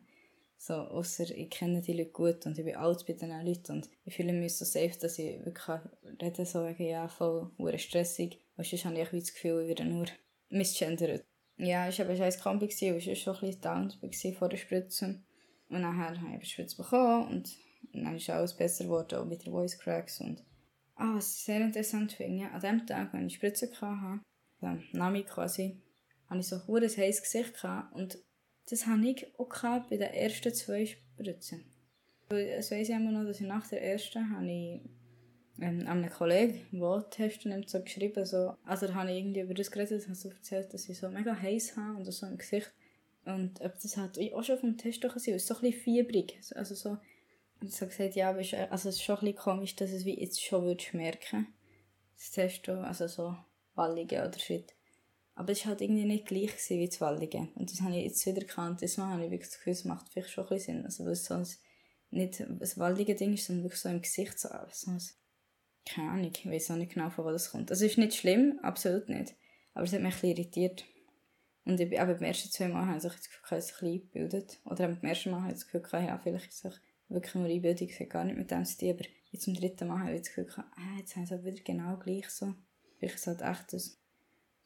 [0.57, 3.89] So, außer ich kenne die Leute gut und ich bin alt bei diesen Leuten und
[4.05, 5.69] ich fühle mich so safe, dass ich wirklich
[6.21, 8.39] reden so wegen, ja, voll stressig.
[8.57, 10.05] Und sonst habe ich das Gefühl, ich werde nur
[10.49, 11.23] misgendert.
[11.59, 13.91] Ja, es war ein Kombi, ich war schon ein bisschen down
[14.37, 15.21] vor der Spritze.
[15.67, 17.57] Und nachher habe ich eine Spritze bekommen und
[17.91, 20.21] dann ist alles besser geworden, auch mit den Voice Cracks.
[20.21, 20.41] Und
[20.95, 24.21] ah, was ich sehr interessant finde, an dem Tag, wenn ich Spritze hatte,
[24.61, 25.81] am Nami quasi,
[26.29, 28.17] hatte ich so ein heißes Gesicht gehabt und
[28.69, 29.49] das hatte ich auch
[29.89, 31.65] bei den ersten zwei Spritzen.
[32.29, 34.81] Es weiss ich immer noch, dass ich nach der ersten habe ich
[35.61, 39.53] ähm, einem Kollegen, der Testen nimmt, so geschrieben, so, also da habe ich irgendwie über
[39.53, 42.71] das geredet, habe so erzählt, dass ich so mega heiß habe und so im Gesicht.
[43.25, 46.39] Und ob das halt auch schon vom Test sein, ist so ein bisschen fiebrig.
[46.55, 46.97] Also so,
[47.61, 50.19] und so gesagt, ja, aber also es ist schon ein bisschen komisch, dass es wie
[50.19, 51.47] jetzt schon würdest merken.
[52.17, 53.35] Das Testo, also so
[53.75, 54.73] Wallige oder Shit.
[55.35, 57.47] Aber es war halt irgendwie nicht gleich wie das Wallige.
[57.55, 58.81] Und das habe ich jetzt wieder erkannt.
[58.81, 60.85] Diesmal habe ich wirklich das Gefühl, es macht vielleicht schon ein bisschen Sinn.
[60.85, 61.61] Also weil es sonst
[62.11, 64.91] nicht ein waldige Ding ist, sondern wirklich so im Gesicht so, so
[65.89, 67.71] keine Ahnung, ich weiß auch nicht genau, von wo das kommt.
[67.71, 69.36] Also es ist nicht schlimm, absolut nicht.
[69.73, 70.86] Aber es hat mich ein irritiert.
[71.65, 74.60] Und ich, aber beim ersten zwei Mal habe ich das Gefühl, es ein bisschen eingebildet.
[74.65, 77.89] Oder beim ersten Mal habe ich das Gefühl, ja, vielleicht ist es wirklich nur Einbildung,
[77.89, 78.89] es gar nicht mit dem zu tun.
[78.91, 81.63] Aber jetzt zum dritten Mal habe ich das Gefühl, ah, jetzt haben sie es wieder
[81.63, 82.54] genau gleich so.
[82.97, 83.99] Vielleicht ist es halt echt das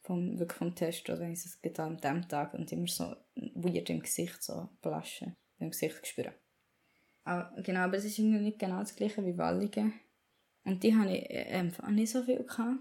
[0.02, 3.16] vom, wirklich vom Test, oder wenn ich es getan an diesem Tag und immer so
[3.34, 6.34] weird im Gesicht so Blaschen im Gesicht spüren.
[7.24, 9.94] Aber, genau, aber es ist irgendwie nicht genau das gleiche wie Walligen.
[10.64, 12.42] Und die hatte ich äh, einfach nicht so viel.
[12.42, 12.80] Gehabt.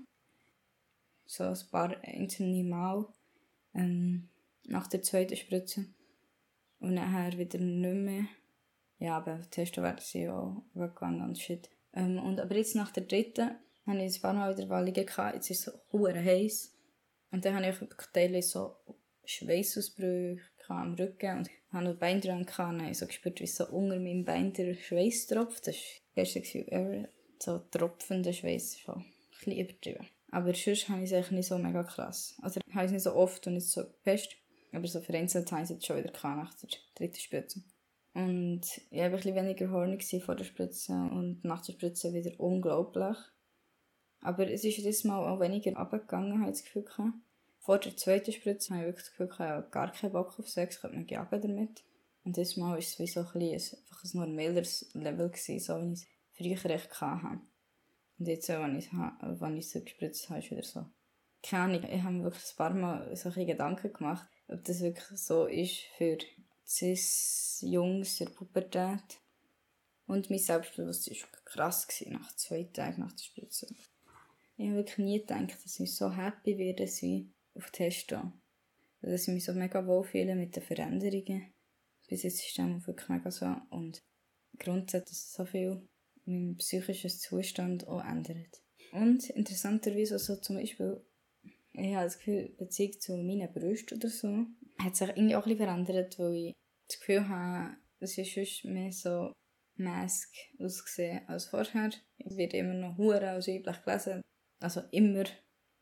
[1.26, 3.06] So ein paar einzelne Mal
[3.74, 4.30] ähm,
[4.66, 5.86] nach der zweiten Spritze.
[6.80, 8.26] Und nachher wieder nicht mehr.
[9.00, 11.70] Ja, aber Testo werden sie auch weggegangen und shit.
[11.94, 13.52] Ähm, und, aber jetzt nach der dritten
[13.86, 15.06] hatte ich ein paar Mal wieder Wallungen.
[15.06, 15.36] Gehabt.
[15.36, 16.74] Jetzt ist es so heiß.
[17.32, 18.76] Und dann habe ich teilweise so
[19.26, 22.74] Schweißausbrüche am Rücken und habe noch Bein dran gehabt.
[22.74, 25.68] Und habe so gespürt, wie so unter meinem Bein der Schweiß tropft.
[25.68, 25.76] Das
[26.16, 27.10] war Gefühl ever
[27.44, 30.08] so tropfender Schweiß schon ein bisschen übertrieben.
[30.32, 32.36] Aber sonst habe ich es eigentlich nicht so mega krass.
[32.42, 34.36] Also ich habe es nicht so oft und nicht so fest.
[34.72, 37.62] Aber so vereinzelt habe ich es jetzt schon wieder nach der dritten Spritze.
[38.16, 42.32] Und ich war ein bisschen weniger hornig vor der Spritze und nach der Spritze wieder
[42.40, 43.18] unglaublich.
[44.22, 47.14] Aber es ist dieses Mal auch weniger abgegangen, habe ich das Gefühl gehabt.
[47.60, 50.50] Vor der zweiten Spritze habe ich wirklich das Gefühl gehabt, ich gar keinen Bock auf
[50.50, 51.84] Sex, könnte mich jagen damit.
[52.24, 55.82] Und dieses Mal war es wie so ein, bisschen, einfach ein normaleres Level, gewesen, so
[55.82, 57.42] wie ich es früher echt hatte.
[58.20, 58.90] Und jetzt, wenn ich
[59.66, 60.86] es so gespritzt habe, ist wieder so.
[61.42, 65.20] Keine Ahnung, ich habe mir wirklich ein paar Mal solche Gedanken gemacht, ob das wirklich
[65.20, 66.18] so ist für
[66.66, 69.20] Cis-Jungs der Pubertät.
[70.08, 73.68] Und mein Selbstbewusstsein war krass nach zwei Tagen nach der Spritze.
[74.56, 78.32] Ich habe wirklich nie gedacht, dass ich so happy werde sein auf Testo.
[79.02, 81.52] Dass ich mich so mega wohlfühle mit den Veränderungen.
[82.08, 83.54] Bis jetzt ist es wirklich mega so.
[83.70, 84.02] Und
[84.60, 85.88] grundsätzlich so viel
[86.26, 88.62] mein psychisches Zustand auch ändert.
[88.92, 91.02] Und interessanterweise so zum Beispiel,
[91.74, 94.46] ich habe das Gefühl, Beziehung zu meinen Brüsten oder so,
[94.80, 96.54] hat sich irgendwie auch ein bisschen verändert, weil ich
[96.88, 99.34] das Gefühl habe, es ist sonst mehr so
[99.76, 101.90] Mask ausgesehen als vorher.
[102.18, 104.22] Ich werde immer noch hure als weiblich gelesen.
[104.60, 105.26] Also immer.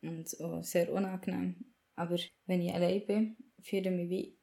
[0.01, 1.73] Und auch sehr unangenehm.
[1.95, 4.38] Aber wenn ich allein bin, fühle ich mich wie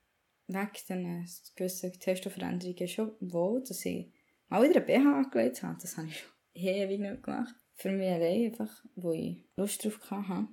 [0.49, 4.13] weg dann gewisse Testoveränderungen schon wohl, dass ich
[4.49, 5.79] mal wieder ein BH angelegt habe.
[5.81, 7.55] Das habe ich schon ewig nicht gemacht.
[7.75, 10.49] Für mich allein einfach, wo ich Lust drauf hatte.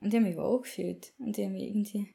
[0.00, 1.12] Und ich habe mich wohl gefühlt.
[1.18, 2.12] Und ich habe mich irgendwie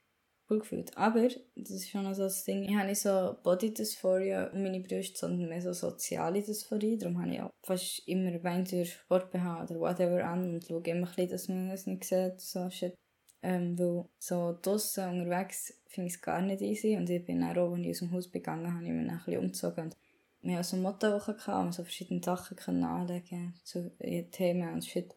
[0.49, 0.95] cool gefühlt.
[0.97, 4.81] Aber, das ist schon so das Ding, ich habe nicht so Body Dysphoria um meine
[4.81, 6.97] Brüste, sondern mehr so soziale Dysphorie.
[6.97, 11.07] Darum habe ich auch fast immer durch Sport BH oder whatever an und schaue immer
[11.07, 12.39] ein bisschen, dass man es nicht sieht.
[12.39, 12.95] So shit.
[13.41, 16.95] Ähm, weil so draussen unterwegs finde ich es gar nicht easy.
[16.95, 19.39] Und ich bin auch, als ich aus dem Haus begangen habe, ich mich ein bisschen
[19.39, 19.83] umgezogen.
[19.85, 19.97] Und
[20.43, 23.91] wir hatten so Mottowoche, wo man so verschiedene Sachen können anlegen zu
[24.31, 25.15] Themen und shit.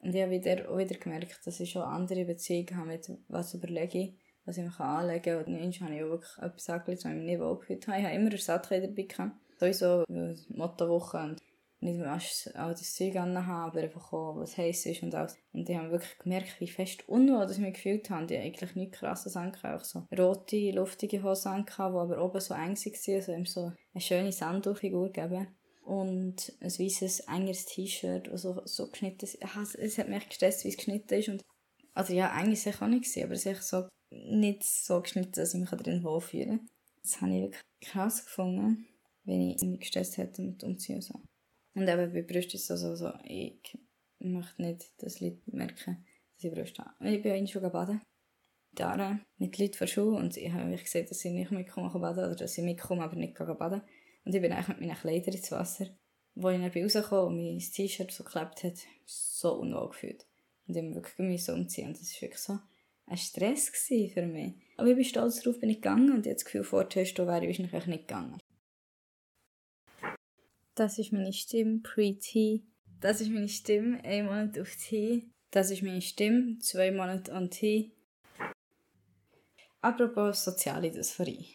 [0.00, 3.54] Und ich habe wieder, auch wieder gemerkt, dass ich schon andere Beziehungen habe mit was
[3.54, 5.44] überlege ich, was ich mir anlegen kann.
[5.44, 7.98] Und manchmal habe ich auch wirklich etwas angelegt, was ich mich nicht wohlgefühlt habe.
[7.98, 9.36] Ich habe immer Ersatzkleider dabei gehabt.
[9.60, 10.04] Sowieso
[10.48, 11.42] Mottowoche und
[11.82, 12.18] nicht mehr
[12.54, 15.36] all das Zeug anhaben, aber einfach auch, was heiß ist und alles.
[15.52, 18.26] Und ich habe wirklich gemerkt, wie fest unwohl ich mich gefühlt habe.
[18.26, 19.82] Die eigentlich nichts krasses angehabt.
[19.82, 23.72] Auch so rote, luftige Hosen angehabt, die aber oben so eng waren, also ihm so
[23.92, 25.48] eine schöne Sandtuchfigur geben.
[25.84, 29.38] Und ein weißes, engeres T-Shirt, das so, geschnitten ist.
[29.78, 31.28] Es hat mich gestresst, wie es geschnitten ist.
[31.28, 31.42] Und,
[31.94, 35.54] also ja, eigentlich war es auch nicht, aber es ist so nicht so geschnitten, dass
[35.54, 36.60] ich mich drin wohlfühle.
[37.02, 38.86] Das habe ich wirklich krass gefunden,
[39.24, 41.20] wenn ich mich gestresst hätte mit Umziehen und so.
[41.74, 43.78] Und eben bei Brüsten ist es also so, ich
[44.18, 46.04] möchte nicht, dass Leute merken,
[46.34, 47.10] dass ich Brüste habe.
[47.10, 48.02] Ich bin auch schon baden.
[48.74, 52.36] Da mit Leuten von Schuhe und ich habe gesehen, dass ich nicht mitkomme baden oder
[52.36, 53.82] dass ich mitkomme, aber nicht baden.
[54.24, 55.86] Und ich bin eigentlich mit meinen Kleidern ins Wasser.
[56.34, 60.26] Wo ich dann rausgekommen und mein T-Shirt so geklebt hat, so unwohl gefühlt.
[60.66, 61.88] Und ich wirklich umziehen.
[61.88, 62.58] Und das war wirklich so
[63.06, 64.54] ein Stress für mich.
[64.78, 67.44] Aber ich bin stolz darauf, bin ich gegangen und jetzt das Gefühl, vor Testo wäre
[67.44, 68.38] ich wahrscheinlich nicht gegangen.
[70.74, 72.62] Das ist meine Stimme, Pre-T.
[73.00, 75.24] Das ist meine Stimme, ein Monat auf T.
[75.50, 77.92] Das ist meine Stimme, zwei Monate an T.
[79.82, 81.46] Apropos soziale Dysphorie.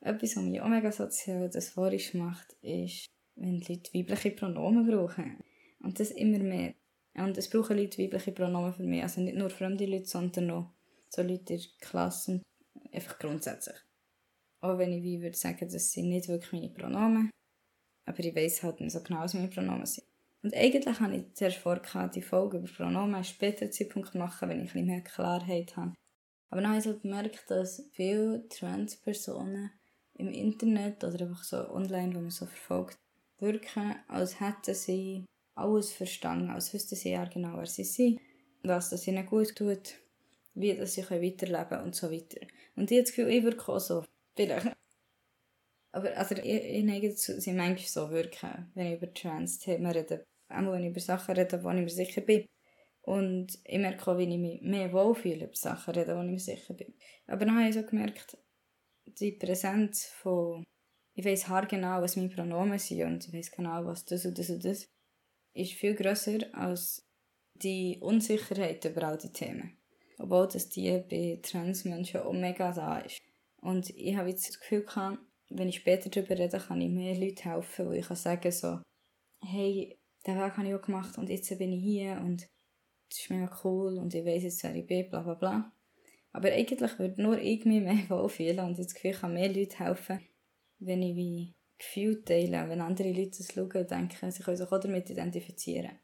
[0.00, 3.06] Etwas, was mich auch mega sozial dysphorisch macht, ist,
[3.36, 5.38] wenn Leute weibliche Pronomen brauchen.
[5.80, 6.74] Und das immer mehr.
[7.14, 9.02] Und es brauchen Leute weibliche Pronomen für mich.
[9.04, 10.70] Also nicht nur fremde Leute, sondern auch
[11.08, 12.42] so Leute in der Klasse.
[12.90, 13.76] Einfach grundsätzlich.
[14.60, 17.30] Auch wenn ich wie würde sagen, das sind nicht wirklich meine Pronomen.
[18.06, 20.06] Aber ich weiß halt nicht so genau, was meine Pronomen sind.
[20.42, 21.80] Und eigentlich habe ich zuerst vor,
[22.14, 25.94] die Folge über Pronomen einen späteren Zeitpunkt machen, wenn ich ein bisschen mehr Klarheit habe.
[26.50, 29.70] Aber dann habe ich halt gemerkt, dass viele Transpersonen
[30.14, 32.98] im Internet oder einfach so online, wo man so verfolgt,
[33.38, 38.20] wirken, als hätten sie alles verstanden, als wüssten sie ja genau, wer sie sind,
[38.62, 39.94] was das ihnen gut tut,
[40.54, 42.46] wie dass sie weiterleben können und so weiter.
[42.76, 44.04] Und ich habe das Gefühl, ich wirke auch so.
[44.36, 44.76] Vielleicht
[45.94, 50.24] aber also, ich, ich neige dazu, sie manchmal so wirken, wenn ich über Trans-Themen rede.
[50.48, 52.46] Auch wenn ich über Sachen rede, wo ich mir sicher bin.
[53.02, 56.40] Und ich merke auch, wie ich mich mehr wohlfühle über Sachen rede, wo ich mir
[56.40, 56.94] sicher bin.
[57.28, 58.36] Aber dann habe ich so gemerkt,
[59.06, 60.64] die Präsenz von,
[61.14, 64.50] ich weiß haargenau, was meine Pronomen sind und ich weiß genau, was das und das
[64.50, 64.88] und das,
[65.52, 67.06] ist viel grösser als
[67.54, 69.78] die Unsicherheit über all die Themen.
[70.18, 73.20] Obwohl das die bei Transmenschen auch mega da ist.
[73.58, 75.18] Und ich habe jetzt das Gefühl gehabt,
[75.54, 78.80] wenn ich später darüber rede, kann ich mehr Leuten helfen, wo ich kann sagen so,
[79.40, 82.48] hey, den Weg habe ich auch gemacht und jetzt bin ich hier und
[83.10, 85.72] das ist mega cool und ich weiß jetzt, wer ich bin, bla bla bla.
[86.32, 89.78] Aber eigentlich würde nur ich mich mehr wohlfühlen und das Gefühl, ich kann mehr Leuten
[89.78, 90.20] helfen,
[90.80, 94.80] wenn ich wie Gefühl teile, wenn andere Leute das schauen denken, sie können sich auch
[94.80, 95.98] damit identifizieren.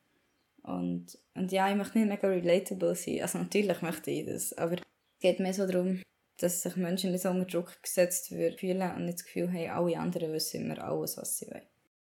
[0.62, 4.74] Und, und ja, ich möchte nicht mega relatable sein, also natürlich möchte ich das, aber
[4.74, 4.82] es
[5.20, 6.02] geht mehr so darum,
[6.42, 9.98] dass sich Menschen nicht so unter Druck gesetzt fühlen und nicht das Gefühl haben, alle
[9.98, 11.66] anderen wissen immer alles, was sie wollen.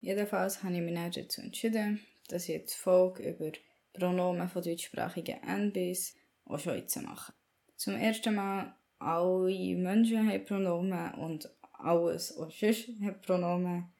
[0.01, 3.51] Jedenfalls habe ich mich dann dazu entschieden, dass ich jetzt Folge über
[3.93, 7.33] Pronomen von deutschsprachigen NBs auch jetzt mache.
[7.75, 13.91] Zum ersten Mal, alle Menschen haben Pronomen und alles, was sonst hat Pronomen.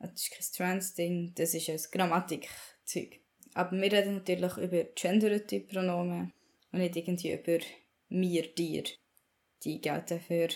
[0.00, 3.20] Das ist kein Trans-Ding, das ist ein Grammatikzeug.
[3.54, 6.32] Aber wir reden natürlich über genderte Pronomen
[6.72, 7.64] und nicht irgendwie über
[8.08, 8.84] mir, dir
[9.64, 10.48] die gelten für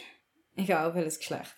[0.56, 1.56] egal welches Geschlecht.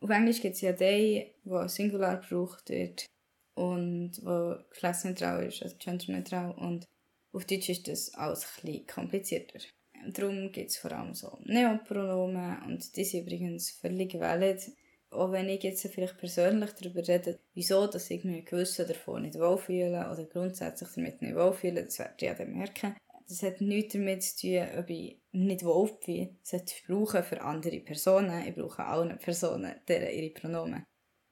[0.00, 3.06] Auf Englisch gibt es ja die, wo Singular gebraucht wird
[3.54, 6.52] und wo geschlechtsneutral ist, also genderneutral.
[6.52, 6.86] Und
[7.32, 9.58] Auf Deutsch ist das alles ein komplizierter.
[10.06, 14.70] Darum gibt es vor allem so Neopronomen und die sind übrigens völlig valid.
[15.10, 19.38] Auch wenn ich jetzt vielleicht persönlich darüber rede, wieso dass ich mich gewissen davon nicht
[19.38, 22.94] wohlfühle oder grundsätzlich damit nicht wohlfühle, das werdet ihr ja dann merken.
[23.28, 26.36] Das hat nichts damit zu tun, ob ich nicht wohlfühle.
[26.42, 28.46] Das hat brauche für andere Personen.
[28.46, 30.84] Ich brauche allen Personen deren ihre Pronomen.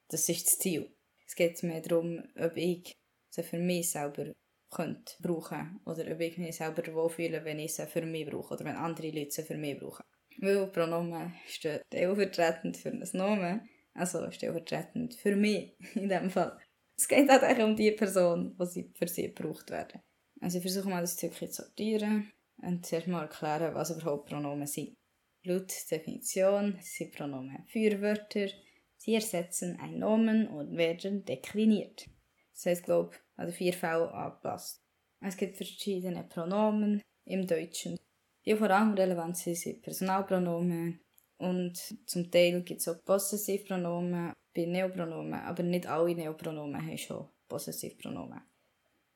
[0.09, 0.95] Das ist das Ziel.
[1.27, 2.95] Es geht mehr darum, ob ich
[3.31, 4.33] sie für mich selber
[4.71, 8.65] könnte brauchen oder ob ich mich selber wohlfühle, wenn ich sie für mich brauche oder
[8.67, 10.05] wenn andere Leute sie für mich brauchen.
[10.39, 16.59] Weil Pronomen steht stellvertretend für ein Nomen, also stellvertretend für mich in dem Fall.
[16.97, 20.03] Es geht eigentlich um die Person, die sie für sie gebraucht werden.
[20.41, 24.67] Also ich versuche mal das Stückchen zu sortieren und zuerst mal erklären, was überhaupt Pronomen
[24.67, 24.97] sind.
[25.45, 28.49] Laut Definition sind Pronomen Fürwörter,
[28.97, 32.07] sie ersetzen ein Nomen und werden dekliniert.
[32.53, 34.83] Das heißt, glaube ich, an vier Fälle angepasst.
[35.21, 37.99] Es gibt verschiedene Pronomen im Deutschen.
[38.45, 41.01] Die vor allem relevant sind, sind Personalpronomen
[41.39, 47.29] und zum Teil gibt es auch Possessivpronomen bei Neopronomen, aber nicht alle Neopronomen haben schon
[47.49, 48.41] Possessivpronomen.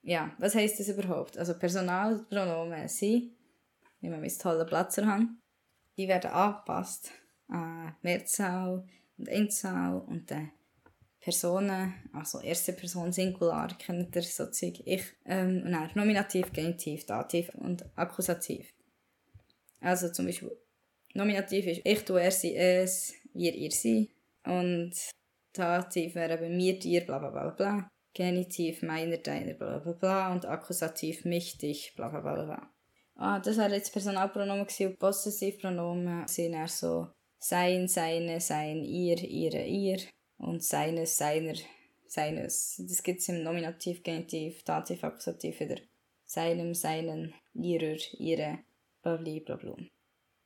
[0.02, 1.36] Ja, was heisst das überhaupt?
[1.36, 3.32] Also Personalpronomen sind,
[4.00, 5.40] wenn wir mein tolle Platzer haben,
[5.96, 7.10] die werden angepasst
[7.48, 10.50] an Mehrzahl und Einzahl und dann
[11.20, 17.50] Personen, also erste Person Singular, kennt ihr sozusagen ich, ähm, und dann Nominativ, Genitiv, Dativ
[17.56, 18.72] und Akkusativ.
[19.80, 20.56] Also zum Beispiel,
[21.12, 24.10] Nominativ ist ich, du, er, sie, es, wir, ihr, sie
[24.44, 24.92] und
[25.52, 27.88] Dativ wäre bei mir, dir, bla bla bla bla.
[28.12, 32.70] Genitiv meiner, deiner, bla bla bla und Akkusativ mich, dich, bla bla bla bla.
[33.16, 39.64] Ah, das wäre jetzt Personalpronomen und Possessivpronomen sind eher so sein, seine, sein, ihr, ihre,
[39.64, 39.98] ihr
[40.38, 41.54] und seines, seiner,
[42.06, 42.82] seines.
[42.88, 45.76] Das gibt es im Nominativ, Genitiv, Dativ, Akkusativ wieder.
[46.24, 48.60] Seinem, seinen, ihrer, ihre,
[49.02, 49.76] blablabla.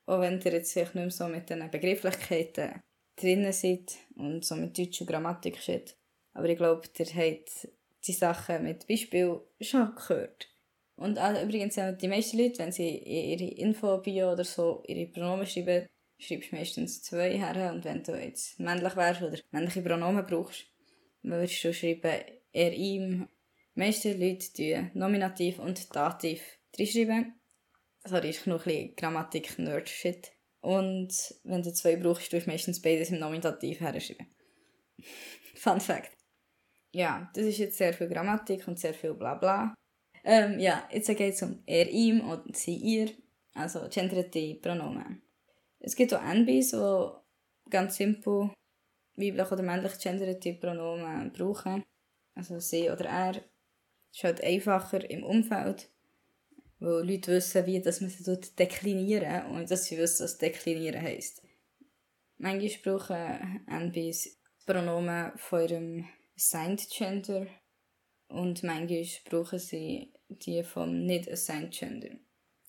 [0.07, 2.83] Auch wenn ihr jetzt vielleicht nicht mehr so mit den Begrifflichkeiten
[3.17, 5.97] drinnen seid und so mit deutscher Grammatik steht.
[6.35, 7.69] Aber ich glaube, ihr habt
[8.07, 10.49] die Sachen mit Beispiel schon gehört.
[10.97, 15.89] Und auch, übrigens die meisten Leute, wenn sie ihre Info-Bio oder so ihre Pronomen schreiben,
[16.19, 20.67] schreibst meistens zwei her und wenn du jetzt männlich wärst oder männliche Pronomen brauchst,
[21.23, 22.21] würdest du schreiben
[22.53, 23.29] er, ihm.
[23.75, 26.41] Die meisten Leute tun Nominativ und Dativ
[26.77, 27.35] schreiben.
[28.05, 30.33] Sorry, ist noch ein bisschen Grammatik-Nerd-Shit.
[30.61, 34.27] Und wenn du zwei brauchst, tust du meistens beides im Nominativ herschreiben.
[35.55, 36.24] Fun Fact.
[36.95, 39.75] Ja, das ist jetzt sehr viel Grammatik und sehr viel Blabla.
[40.23, 43.11] Ähm, ja, jetzt geht es um er, ihm und sie, ihr.
[43.53, 45.21] Also genderte Pronomen.
[45.81, 48.51] Es gibt auch NBs, die ganz simpel
[49.17, 51.83] weiblich oder männlich genderte Pronomen brauchen.
[52.37, 53.45] Also sie oder er.
[54.13, 55.91] Ist halt einfacher im Umfeld,
[56.79, 61.43] weil Leute wissen, wie dass man sie deklinieren und dass sie wissen, was deklinieren heisst.
[62.39, 67.47] Manchmal brauchen NBs Pronomen von ihrem Assigned Gender
[68.29, 72.11] und manchmal brauchen sie die vom Nicht Assigned Gender.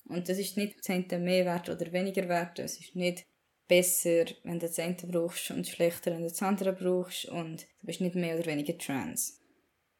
[0.08, 2.58] Und das ist nicht das eine mehr wert oder weniger wert.
[2.58, 3.26] Es ist nicht
[3.66, 7.86] besser, wenn du das eine brauchst und schlechter, wenn du das andere brauchst und du
[7.86, 9.40] bist nicht mehr oder weniger trans.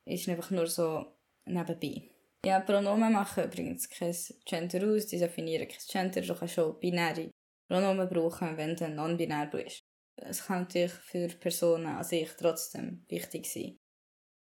[0.04, 1.06] Ist einfach nur so
[1.44, 2.02] nebenbei.
[2.44, 6.20] Ja, Pronomen machen übrigens kein Gender aus, die definieren kein Gender.
[6.20, 7.30] Du kannst schon binäre
[7.66, 9.82] Pronomen brauchen, wenn du non-binär bist.
[10.16, 13.78] Es kann natürlich für Personen an sich trotzdem wichtig sein.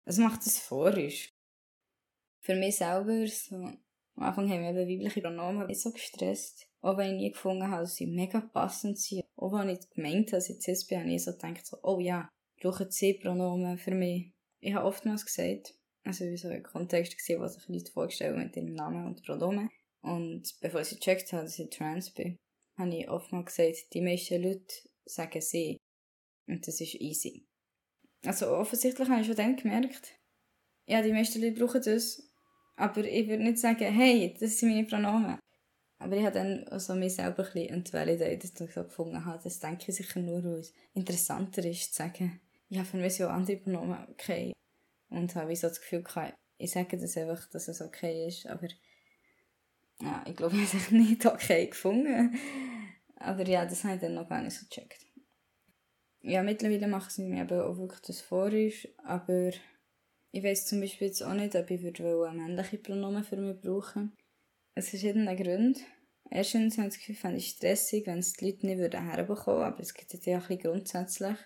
[0.05, 0.95] Was macht es vor?
[2.41, 3.57] Für mich selber so
[4.19, 6.67] am Anfang haben wir weibliche Pronomen nicht so gestresst.
[6.81, 9.23] Auch wenn ich nie gefunden habe, dass sie mega passend sind.
[9.37, 12.01] Auch wenn ich gemeint habe, dass ich cis bin, habe ich so gedacht, so, oh
[12.01, 12.29] ja,
[12.61, 14.33] brauchen sie Pronomen für mich.
[14.59, 18.57] Ich habe oftmals gesagt, also wie so ein Kontext gesehen, was sich Leute vorgestellt mit
[18.57, 19.71] ihrem Namen und Pronomen.
[20.01, 22.39] Und bevor ich gecheckt habe, dass ich trans bin,
[22.77, 24.75] habe ich oftmals gesagt, die meisten Leute
[25.09, 25.79] sagen sie.
[26.47, 27.47] Und das ist easy.
[28.25, 30.15] Also offensichtlich habe ich schon dann gemerkt,
[30.87, 32.29] ja, die meisten Leute brauchen das
[32.79, 35.39] aber ich würde nicht sagen, hey, das sind meine Pronomen.
[35.99, 39.43] Aber ich habe dann also mich selber ein bisschen entvalidated, dass ich so gefunden habe,
[39.43, 43.27] das denke ich sicher nur, weil es interessanter ist, zu sagen, ja, für mich sind
[43.27, 44.53] auch andere Pronomen okay.
[45.11, 48.47] Und habe ich so das Gefühl gehabt, ich sage das einfach, dass es okay ist,
[48.47, 48.69] aber
[50.01, 52.39] ja, ich glaube, ich habe es nicht okay gefunden.
[53.21, 55.05] Aber ja, das habe ich dann noch gar nicht so gecheckt.
[56.21, 58.51] Ja, mittlerweile mache ich mir eben auch wirklich das vor,
[59.05, 59.51] aber
[60.31, 64.17] ich weiß zum Beispiel jetzt auch nicht, ob ich würde männliche Pronomen für mich brauchen
[64.75, 65.81] Es verschiedene Gründe.
[66.31, 69.81] Erstens habe ich das Gefühl, ich stressig, wenn es die Leute nicht würden herbekommen aber
[69.81, 71.37] es gibt ja auch ein grundsätzlich.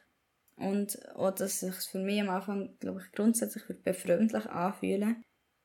[0.57, 5.23] Und auch, dass es sich für mich am Anfang, glaube ich, grundsätzlich befremdlich anfühlen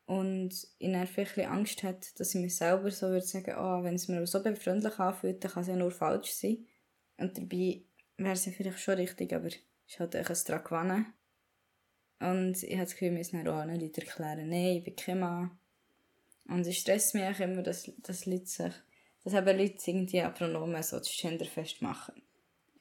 [0.08, 3.96] Und ich einfach ein Angst hatte, dass ich mir selber so würde sagen, oh, wenn
[3.96, 6.66] es mir so befreundlich anfühlt, dann kann es ja nur falsch sein.
[7.18, 7.82] Und dabei
[8.16, 11.06] wäre es ja vielleicht schon richtig, aber es ist halt ein daran gewonnen.
[12.20, 15.20] Und ich habe das Gefühl, wir müssen auch anderen Leuten erklären, nein, ich bin kein
[15.20, 15.58] Mann.
[16.46, 18.72] Und es stresst mich auch immer, dass, dass Leute sich,
[19.24, 22.22] dass eben Leute irgendwie ein Pronomen so das Gender festmachen.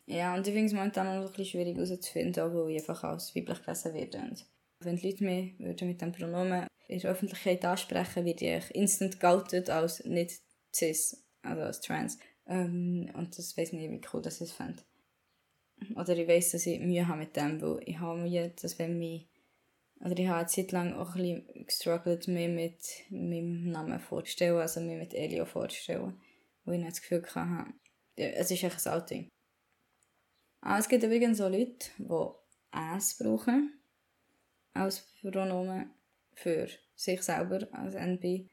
[0.06, 3.04] Ja, und ich finde es momentan noch ein bisschen schwierig herauszufinden, auch weil ich einfach
[3.04, 4.18] als weiblich gelesen werde.
[4.20, 4.46] Und
[4.80, 9.20] wenn die Leute mich würden mit dem Pronomen in der Öffentlichkeit ansprechen, werde ich instant
[9.20, 10.42] geoutet als nicht
[10.74, 12.18] cis, also als trans.
[12.46, 14.84] Ähm, und das weiß nicht, wie cool das ist fände.
[15.96, 18.98] Oder ich weiß, dass ich Mühe habe mit dem, weil ich habe Mühe, dass wenn
[18.98, 19.28] mich
[20.00, 22.80] oder ich habe eine Zeit lang auch ein bisschen gestruggelt, mich mit
[23.10, 26.22] meinem Namen vorzustellen, also mich mit Elio vorzustellen,
[26.66, 27.74] wo ich das Gefühl hatte,
[28.16, 29.30] es ist echt ein Outing.
[30.62, 33.80] Ah, es gibt übrigens auch Leute, die «es» brauchen
[34.74, 35.92] als Pronomen
[36.38, 38.50] für sich selber als NB.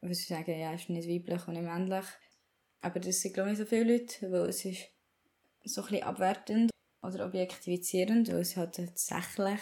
[0.00, 2.04] Weil sie sagen, ja, es ist nicht weiblich und nicht männlich.
[2.80, 4.88] Aber das sind, glaube ich, nicht so viele Leute, weil es ist
[5.64, 6.70] so ein abwertend
[7.02, 9.60] oder objektifizierend, weil es halt tatsächlich,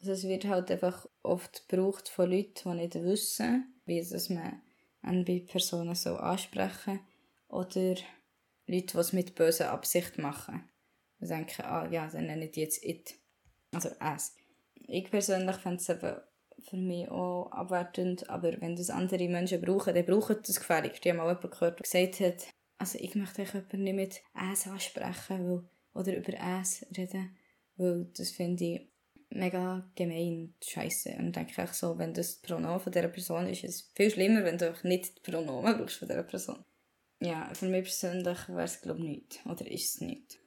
[0.00, 4.60] also es wird halt einfach oft gebraucht von Leuten, die nicht wissen, wie das man
[5.02, 7.00] NB-Personen so ansprechen
[7.48, 7.94] oder
[8.66, 10.68] Leute, die es mit böser Absicht machen.
[11.20, 13.14] Die denken, ah ja, dann nennen die jetzt it.
[13.72, 14.34] Also es.
[14.74, 16.16] Ich persönlich fände es eben
[16.68, 21.00] für mich auch abwertend, aber wenn das andere Menschen brauchen, dann brauchen das gefällig.
[21.00, 24.66] Die haben mal jemanden gehört, der gesagt hat, also ich möchte jemanden nicht mit «es»
[24.66, 25.64] ansprechen weil,
[25.94, 27.36] oder über «es» reden,
[27.76, 28.88] weil das finde ich
[29.30, 31.16] mega gemein, scheiße.
[31.18, 34.44] Und denke ich so, wenn das Pronomen von dieser Person ist, ist es viel schlimmer,
[34.44, 36.62] wenn du nicht das Pronomen brauchst von dieser Person.
[37.20, 40.38] Ja, für mich persönlich wäre es glaube ich nicht, oder ist es nicht.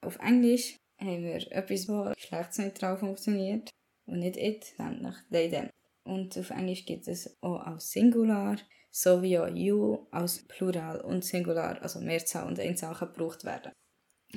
[0.00, 3.70] Auf Englisch haben wir etwas, das geschlechtsneutral funktioniert
[4.12, 5.70] und nicht it, nämlich they, them.
[6.04, 8.56] Und auf Englisch gibt es auch als Singular
[8.90, 13.72] sowie auch you als Plural und Singular, also Mehrzahl und Einzahl gebraucht werden.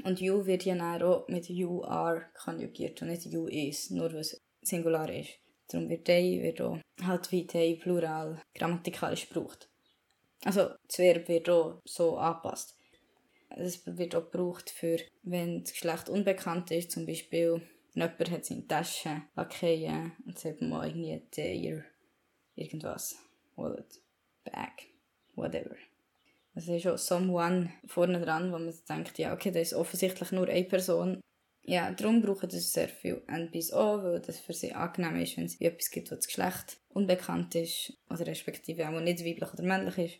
[0.03, 4.39] Und you wird ja auch mit you are konjugiert und nicht you is, nur es
[4.61, 5.39] Singular ist.
[5.67, 9.69] Darum wird they wird auch halt wie they Plural grammatikalisch gebraucht.
[10.43, 12.77] Also das Verb wird auch so angepasst.
[13.49, 17.61] Es wird auch gebraucht für, wenn das Geschlecht unbekannt ist, zum Beispiel
[17.95, 21.83] jemand hat seine Tasche lackieren und sagt mal irgendwie der
[22.55, 23.17] irgendwas,
[23.55, 23.99] Wallet,
[24.43, 24.87] Bag,
[25.35, 25.75] whatever.
[26.53, 30.47] Es ist auch someone vorne dran, wo man denkt, ja okay, das ist offensichtlich nur
[30.47, 31.21] eine Person.
[31.63, 35.45] Ja, darum brauchen das sehr viel NPs auch, weil das für sie angenehm ist, wenn
[35.45, 39.97] es etwas gibt, was das Geschlecht unbekannt ist, oder respektive auch nicht weiblich oder männlich
[39.97, 40.19] ist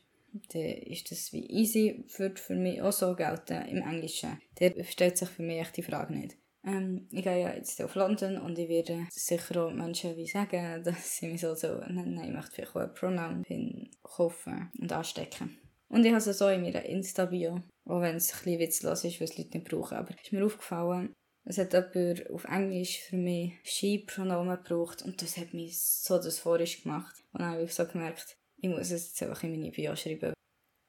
[0.50, 4.40] dann ist das wie easy, würde für mich auch so gelten im Englischen.
[4.56, 6.38] Da stellt sich für mich echt die Frage nicht.
[6.66, 10.82] Ähm, ich gehe ja jetzt auf London und ich werde sicher auch Menschen wie sagen,
[10.84, 12.22] dass sie mich so, so nennen.
[12.24, 15.58] Ich möchte vielleicht auch ein Pronoun kaufen und anstecken.
[15.90, 19.20] Und ich habe es so in meiner Insta-Bio, auch wenn es ein bisschen witzlos ist,
[19.20, 19.98] weil es Leute nicht brauchen.
[19.98, 21.14] Aber es ist mir aufgefallen,
[21.48, 26.40] es hat jemand auf Englisch für mich She-Pronomen gebraucht und das hat mich so das
[26.40, 27.24] vorisch gemacht.
[27.34, 30.34] Und dann habe ich so gemerkt, ich muss es jetzt einfach in meine Bio schreiben.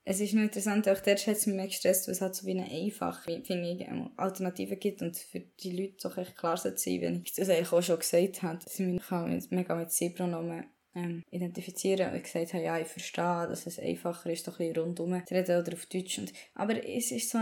[0.08, 2.46] Es ist noch interessant, auch der hat es mich mehr gestresst, weil es halt so
[2.46, 6.74] wie eine einfache finde ich, Alternative gibt und für die Leute doch echt klar sein,
[7.00, 10.66] wenn ich das eigentlich auch schon gesagt habe, dass ich mich mit, mega mit Sie-Pronomen
[10.94, 14.84] ähm, identifizieren und gesagt habe, ja, ich verstehe, dass es einfacher ist, doch ein bisschen
[14.84, 16.18] rundum zu reden oder auf Deutsch.
[16.18, 17.40] Und, aber es ist so,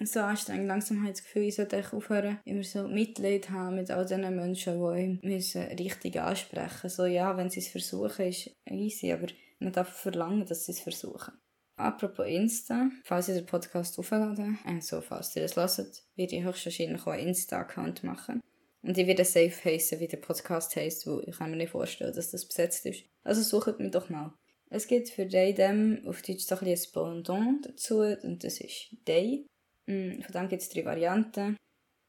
[0.00, 0.66] so anstrengend.
[0.66, 4.34] Langsam habe ich das Gefühl, ich sollte aufhören, immer so Mitleid haben mit all diesen
[4.34, 6.96] Menschen, die müssen richtig ansprechen müssen.
[6.96, 9.28] So, ja, wenn sie es versuchen, ist easy, aber
[9.60, 11.34] man darf verlangen, dass sie es versuchen.
[11.80, 17.00] Apropos Insta, falls ihr den Podcast aufladen, also falls ihr das hört, werde ich höchstwahrscheinlich
[17.02, 18.40] auch einen Insta-Account machen.
[18.82, 22.30] Und ich werde safe heißen, wie der Podcast heisst, weil ich mir nicht vorstellen, dass
[22.30, 23.04] das besetzt ist.
[23.24, 24.34] Also sucht mich doch mal.
[24.68, 28.96] Es gibt für Day dem auf Deutsch so ein, ein Pendant dazu und das ist
[29.08, 29.46] Day.
[29.86, 31.56] Mm, von dem gibt es drei Varianten.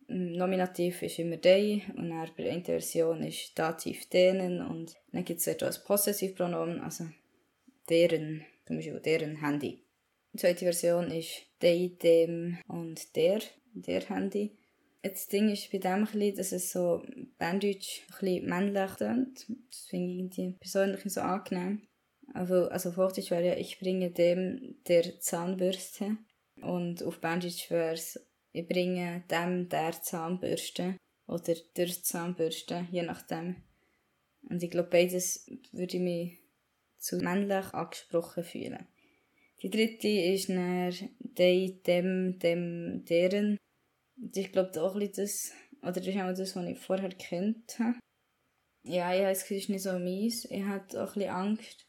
[0.08, 4.96] Mm, Nominativ ist immer Day und dann bei der einen Version ist Dativ denen und
[5.12, 7.06] dann gibt es etwas Possessivpronomen, also
[7.90, 9.86] deren, zum Beispiel deren Handy.
[10.34, 13.42] Die zweite Version ist they, dem und der,
[13.74, 14.58] der Handy.
[15.04, 17.02] Das Ding ist bei dem ein dass es so
[17.38, 19.46] Banddeutsch ein bisschen männlich klingt.
[19.70, 21.88] Das finde ich persönlich so angenehm.
[22.34, 26.18] Also, also auf Hochdeutsch wäre ja, ich bringe dem der Zahnbürste.
[26.62, 28.20] Und auf Banddeutsch wäre es,
[28.52, 30.96] ich bringe dem der Zahnbürste.
[31.28, 33.56] Oder der Zahnbürste, je nachdem.
[34.50, 36.41] Und ich glaube, beides würde ich mich
[37.02, 38.88] zu männlich angesprochen fühlen.
[39.62, 43.58] Die dritte ist dann die, dem, dem, deren.
[44.16, 47.78] Das ist, glaube auch ein das, oder das ist auch das, was ich vorher kennt
[47.80, 48.00] habe.
[48.84, 50.46] Ja, ich habe das es ist nicht so mies.
[50.46, 51.86] Ich habe auch ein bisschen Angst,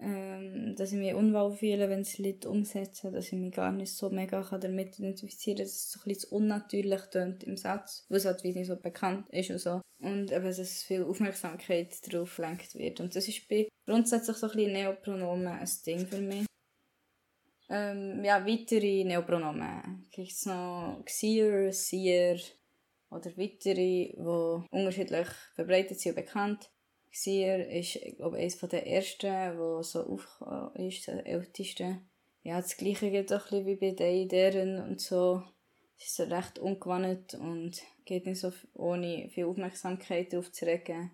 [0.00, 3.94] ähm, dass ich mich unwohl fühle, wenn es Leute umsetzen, dass ich mich gar nicht
[3.94, 8.26] so mega damit identifizieren kann, dass es so ein bisschen unnatürlich tönt im Satz, was
[8.26, 9.80] halt wie nicht so bekannt ist und so.
[9.98, 13.00] Und eben, dass viel Aufmerksamkeit darauf gelenkt wird.
[13.00, 16.46] Und das ist bei grundsätzlich so ein bisschen Neopronomen ein Ding für mich.
[17.68, 20.06] Ähm, ja, weitere Neopronomen.
[20.12, 22.38] Gibt es noch Xier, Sier
[23.10, 26.70] oder weitere, die unterschiedlich verbreitet sind und bekannt.
[27.16, 30.42] Xier ist, ich, eines der ersten, wo so auf
[30.74, 32.02] ist, der älteste.
[32.42, 35.42] Ja, das gleiche geht auch ein wie bei den deren und so.
[35.98, 41.10] Es ist recht ungewohnt und geht nicht so ohne viel Aufmerksamkeit darauf zu regen.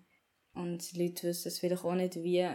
[0.53, 2.49] Und die Leute wissen es vielleicht auch nicht, wie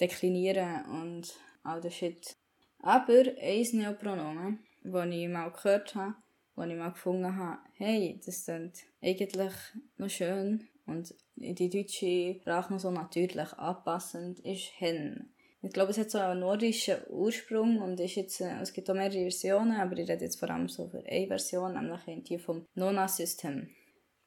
[0.00, 2.36] deklinieren und all das Shit.
[2.78, 6.14] Aber ein Neopronomen, das ich mal gehört habe,
[6.54, 9.52] wo ich mal gefunden habe, hey, das ist eigentlich
[9.98, 15.32] noch schön und die deutsche Sprache so natürlich anpassend, ist hen.
[15.62, 18.94] Ich glaube, es hat so einen nordischen Ursprung und ist jetzt, äh, es gibt auch
[18.94, 22.66] mehrere Versionen, aber ich rede jetzt vor allem so für eine Version, nämlich die vom
[22.74, 23.68] Nona-System.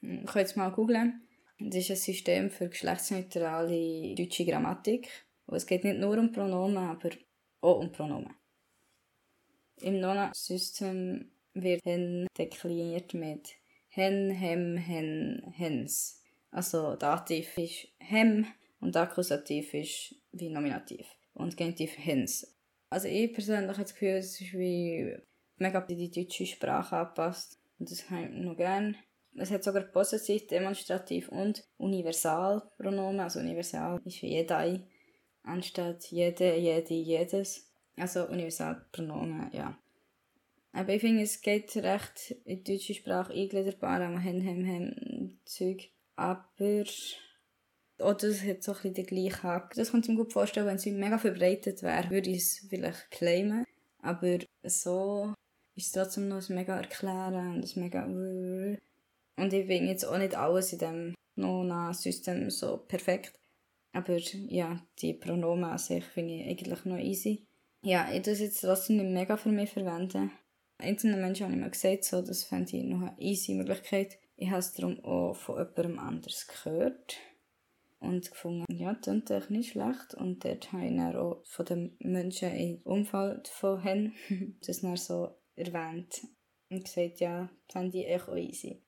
[0.02, 1.22] Hm, ich kann jetzt mal googeln.
[1.60, 5.10] Das ist ein System für geschlechtsneutrale deutsche Grammatik.
[5.46, 7.10] Und es geht nicht nur um Pronomen, aber
[7.62, 8.36] auch um Pronomen.
[9.82, 13.56] Im Nona-System wird hen dekliniert mit
[13.90, 16.19] hen, hem, hen, hens.
[16.52, 18.46] Also Dativ ist hem
[18.80, 21.06] und Akkusativ ist wie Nominativ.
[21.34, 22.56] Und Genitiv hens.
[22.90, 25.16] Also ich persönlich habe das Gefühl, es ist wie
[25.58, 27.60] mega die deutsche Sprache angepasst.
[27.78, 28.96] Und das habe ich noch gerne.
[29.36, 33.20] Es hat sogar Possessiv, Demonstrativ und Universalpronomen.
[33.20, 34.82] Also universal ist wie jedei,
[35.44, 37.72] anstatt jede, jede, jedes.
[37.96, 39.78] Also Universalpronomen, ja.
[40.72, 45.40] Aber ich finde, es geht recht in die deutsche Sprache eingliederbar, am Hen, Hem, Hem,
[45.46, 45.90] Zeug.
[46.20, 46.84] Aber
[48.00, 49.74] oder es hat so ein bisschen den gleichen Hack.
[49.76, 53.12] Das kann ich mir gut vorstellen, wenn es mega verbreitet wäre, würde ich es vielleicht
[53.12, 53.66] claimen.
[54.02, 55.34] Aber so
[55.76, 58.04] ist es trotzdem noch ein mega Erklären und ein mega...
[58.06, 63.34] Und ich finde jetzt auch nicht alles in diesem Nona-System so perfekt.
[63.94, 67.46] Aber ja, die Pronomen an sich finde ich eigentlich noch easy.
[67.82, 70.32] Ja, ich es jetzt trotzdem nicht mega für mich verwenden.
[70.78, 74.20] Einzelnen Menschen habe ich mir gesagt, so, das fände ich noch eine easy Möglichkeit.
[74.42, 77.18] Ich habe es darum auch von jemandem anders gehört
[78.00, 80.14] und gefunden, ja, das klingt eigentlich nicht schlecht.
[80.14, 84.14] Und dort habe ich dann auch von den Menschen im Umfeld von Hen
[84.66, 86.22] das dann so erwähnt
[86.70, 88.82] und gesagt, ja, das fände ich auch easy.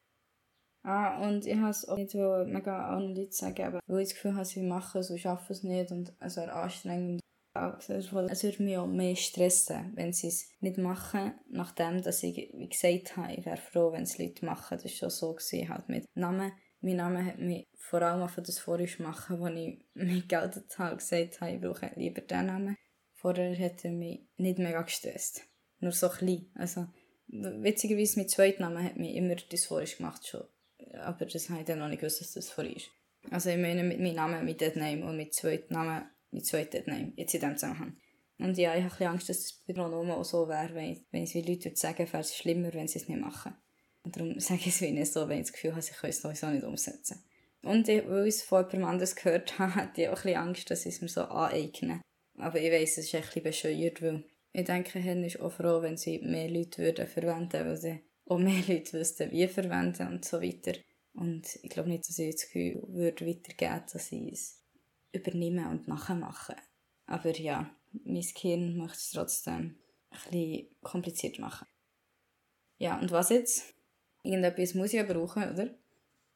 [0.84, 4.36] Ah, und ich habe es auch nicht mega allen Leuten sagen, weil ich das Gefühl
[4.36, 7.20] habe, sie machen es und schaffen es nicht und es wäre anstrengend.
[7.54, 12.70] Es würde mich auch mehr stressen, wenn sie es nicht machen, nachdem dass ich, wie
[12.70, 14.78] gesagt habe, ich wäre froh, wenn es Leute machen.
[14.82, 15.38] Das war schon so,
[15.68, 16.54] halt mit Namen.
[16.80, 20.96] Mein Name hat mich vor allem für das Voriges machen, wo ich mich geoutet habe,
[20.96, 22.78] gesagt habe, ich brauche lieber diesen Namen.
[23.14, 25.44] Vorher hat er mich nicht mega gestresst.
[25.80, 26.50] Nur so klein.
[26.56, 26.88] Also,
[27.28, 30.46] witzigerweise, mit zweiten Namen hat mich immer das Voriges gemacht schon.
[31.02, 32.90] Aber das habe ich dann noch nicht gewusst, dass das vor ist.
[33.30, 37.14] Also ich meine mit meinem Namen, mit Deadname und mit zweiten Namen mein zweiter Name,
[37.16, 37.98] jetzt in diesem Zusammenhang.
[38.40, 41.24] Und ja, ich habe Angst, dass es bei Pronomen auch so wäre, wenn ich, wenn
[41.24, 43.54] ich es wie Leute sagen wäre es schlimmer, wenn sie es nicht machen.
[44.04, 46.10] Und darum sage ich es wie nicht so, wenn ich das Gefühl habe, ich kann
[46.10, 47.24] es sowieso nicht umsetzen.
[47.62, 50.72] Und ich, weil ich es von jemandem anders gehört habe, hatte ich auch ein Angst,
[50.72, 52.02] dass ich es mir so aneigne.
[52.38, 54.24] Aber ich weiss, es ist bisschen bescheuert, weil
[54.54, 58.00] ich denke, Hen ist auch froh, wenn sie mehr Leute würden verwenden würden, weil sie
[58.26, 60.74] auch mehr Leute wüssten, wie verwenden und so weiter.
[61.14, 64.61] Und ich glaube nicht, dass ich das Gefühl würde weitergeben, dass sie es
[65.12, 66.56] übernehmen und nachmachen.
[67.06, 67.70] Aber ja,
[68.04, 69.78] mein Kind möchte es trotzdem
[70.10, 71.68] ein bisschen kompliziert machen.
[72.78, 73.76] Ja, und was jetzt?
[74.24, 75.70] Irgendetwas muss ich ja brauchen, oder?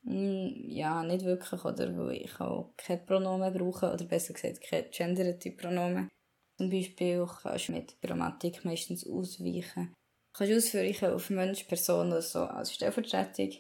[0.03, 1.97] Hm, ja, nicht wirklich, oder?
[1.97, 6.09] Weil ich auch keine Pronomen brauche, oder besser gesagt, keine genderte Pronomen.
[6.57, 9.93] Zum Beispiel kannst du mit Grammatik meistens ausweichen.
[10.34, 13.51] Du kannst ausweichen auf Mensch, Person oder so als Stellvertretung.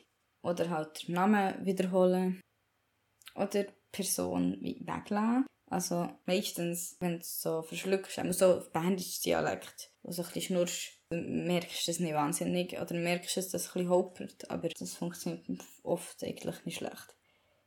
[0.43, 2.39] Oder halt den Namen wiederholen.
[3.35, 3.65] Oder
[3.95, 5.45] Person weglassen.
[5.67, 10.55] Also meistens, wenn du so verschluckst, auch so auf Bernisch Dialekt, wo so ein bisschen
[10.55, 14.69] schnurst, merkst du das nicht wahnsinnig oder merkst du, dass es ein bisschen holpert, aber
[14.69, 15.45] das funktioniert
[15.83, 17.15] oft eigentlich nicht schlecht.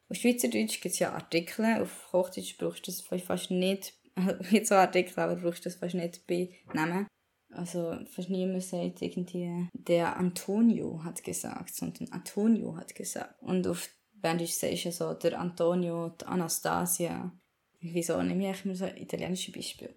[0.09, 3.95] Auf Schweizerdeutsch gibt es ja Artikel, auf Hochdeutsch brauchst du das fast nicht,
[4.51, 7.07] wie so Artikel, aber brauchst du das fast nicht bei Namen.
[7.51, 13.43] Also fast niemand sagt irgendwie, der Antonio hat gesagt, sondern Antonio hat gesagt.
[13.43, 13.89] Und auf
[14.21, 17.33] Bandisch sagst du so, der Antonio, die Anastasia.
[17.81, 19.95] Wieso nehme ich mir so italienische Beispiele?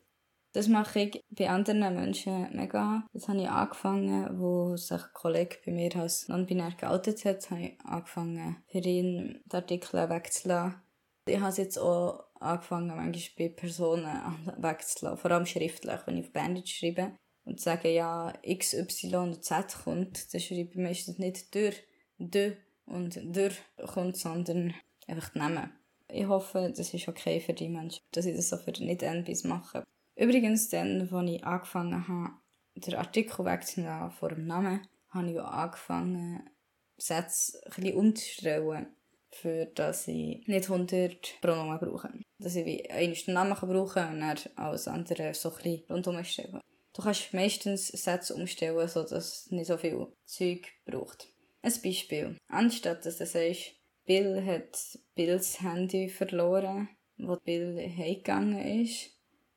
[0.54, 3.08] Das mache ich bei anderen Menschen mega.
[3.14, 7.62] Das habe ich angefangen, wo sich ein Kollege bei mir als non-binär geoutet hat, habe
[7.62, 10.82] ich angefangen, für ihn die Artikel wegzulassen.
[11.26, 14.06] Ich habe es jetzt auch angefangen, manchmal bei Personen
[14.58, 17.16] wegzulassen, vor allem schriftlich, wenn ich auf Bandage schreibe
[17.46, 21.82] und sage, ja, X, Y und Z kommt, dann schreibe ich meistens nicht durch,
[22.18, 22.58] de
[22.92, 23.56] und durch
[23.94, 24.74] kommt, sondern
[25.08, 25.72] einfach nehmen.
[26.10, 29.46] Ich hoffe, das ist okay für die Menschen, dass ich das so für nicht NBs
[29.46, 29.84] mache.
[30.16, 32.34] Übrigens, dann, als ich angefangen habe,
[32.76, 36.50] den Artikel wegzunehmen vor dem Namen, habe ich auch angefangen,
[36.98, 38.88] Sätze ein bisschen umzustellen,
[39.32, 42.12] für dass ich nicht 100 Pronomen brauche.
[42.38, 46.24] Dass ich wie einen Namen brauchen kann und dann alles andere so ein bisschen rundherum
[46.24, 46.60] stellen.
[46.94, 51.32] Du kannst meistens Sätze umstellen, sodass es nicht so viel Zeug braucht.
[51.62, 52.38] Ein Beispiel.
[52.48, 53.74] Anstatt dass du sagst,
[54.06, 59.12] Bill hat Bills Handy verloren, wo Bill heimgegangen ist,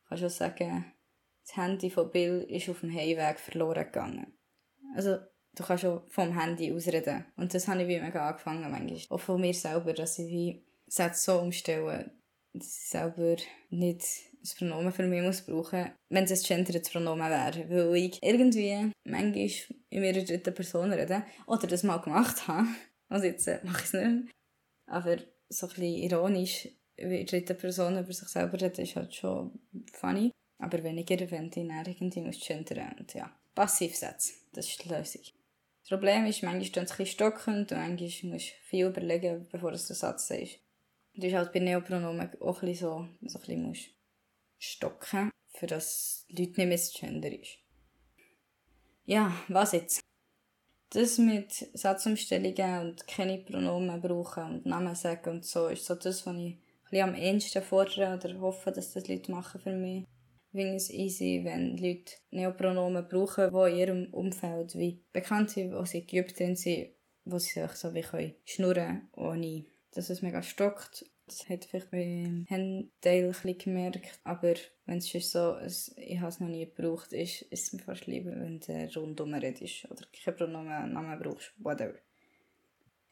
[0.07, 0.93] kannst du sagen,
[1.43, 4.37] das Handy von Bill ist auf dem Heimweg verloren gegangen.
[4.95, 5.17] Also,
[5.55, 7.25] du kannst schon vom Handy ausreden.
[7.37, 8.99] Und das habe ich wie mega angefangen, manchmal.
[9.09, 12.11] Auch von mir selber, dass ich wie Sätze so umstelle,
[12.59, 13.35] dass ich selber
[13.69, 14.03] nicht
[14.41, 17.69] ein Pronomen für mich muss brauchen, wenn es ein gendered Pronomen wäre.
[17.69, 19.49] Weil ich irgendwie manchmal
[19.89, 22.67] in meiner dritten Person rede oder das mal gemacht habe.
[23.09, 24.23] Also jetzt äh, mache ich es nicht mehr.
[24.87, 25.17] Aber
[25.49, 29.59] so ein bisschen ironisch, in dritten Person über sich selber reden, ist halt schon
[29.93, 30.31] funny.
[30.57, 33.31] Aber weniger, wenn die dann irgendwie muss gendern und ja.
[33.53, 35.21] Passivsätze, das ist die Lösung.
[35.81, 39.47] Das Problem ist, manchmal steht es ein bisschen stockend und manchmal musst du viel überlegen,
[39.51, 40.59] bevor du den Satz sagst.
[41.15, 43.89] Das ist halt bei Neopronomen auch ein bisschen so, so ein bisschen musst
[44.57, 47.57] stocken, für das Leute nicht misgender ist.
[49.05, 50.01] Ja, was jetzt?
[50.89, 56.25] Das mit Satzumstellungen und keine Pronomen brauchen und Namen sagen und so, ist so das,
[56.25, 56.57] was ich
[56.91, 60.05] ein am ehesten fordere oder hoffe, dass das Leute machen für mich.
[60.51, 65.73] Ich finde es easy, wenn Leute Neopronomen brauchen, die in ihrem Umfeld wie bekannt sind,
[65.73, 66.57] wo sie geübt sind,
[67.25, 69.65] wo sie sich so wie können schnurren ohne
[69.95, 71.09] dass es mega stockt.
[71.25, 74.53] Das hat vielleicht beim Handteil ein gemerkt, aber
[74.85, 77.79] wenn es schon so, es, ich habe es noch nie gebraucht, ist, ist es mir
[77.81, 81.97] fast lieber, wenn du rundum redest oder kein Pronomen, Namen brauchst, whatever.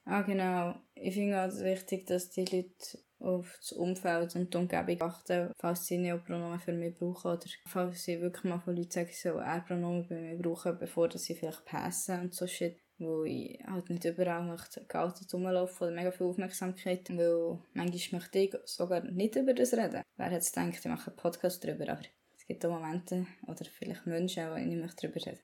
[0.05, 5.01] Ah genau, ich finde auch wichtig, dass die Leute auf das Umfeld und die Umgebung
[5.01, 9.09] achten, falls sie Neopronomen für mich brauchen oder falls sie wirklich mal von Leuten sagen,
[9.11, 13.59] sie sollen Pronomen bei mir brauchen, bevor sie vielleicht passen und so shit wo ich
[13.65, 19.01] halt nicht überall möchte gealtet rumlaufen oder mega viel Aufmerksamkeit, weil manchmal möchte ich sogar
[19.03, 20.03] nicht über das reden.
[20.17, 22.01] Wer hätte gedacht, ich mache einen Podcast darüber, aber
[22.37, 25.41] es gibt auch Momente oder vielleicht Menschen, wo ich nicht möchte darüber reden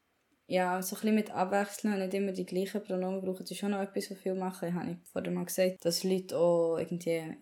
[0.50, 3.60] ja, so ein bisschen mit Abwechseln und nicht immer die gleichen Pronomen brauchen, das ist
[3.60, 4.70] schon noch etwas, was viel machen.
[4.70, 7.36] Ich habe vorher mal gesagt, dass Leute auch irgendwie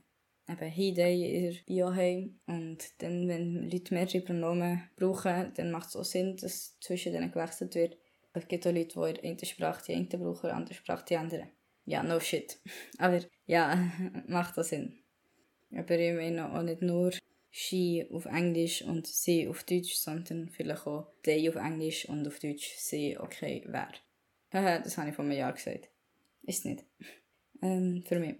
[0.49, 2.39] eben They in der Bio haben.
[2.47, 7.31] Und dann, wenn Leute mehrere Pronomen brauchen, dann macht es auch Sinn, dass zwischen denen
[7.31, 7.97] gewechselt wird.
[8.37, 11.49] Es gibt auch Leute, die in der Sprache die anderen.
[11.85, 12.59] Ja, no shit.
[12.97, 13.91] Aber ja,
[14.27, 14.99] macht das Sinn.
[15.71, 17.11] Aber ich meine auch nicht nur
[17.49, 22.39] she auf Englisch und sie auf Deutsch, sondern vielleicht auch they auf Englisch und auf
[22.39, 23.91] Deutsch sie okay wer.
[24.53, 25.89] Haha, das habe ich vor einem Jahr gesagt.
[26.43, 26.85] Ist nicht.
[27.61, 28.35] Ähm, für mich.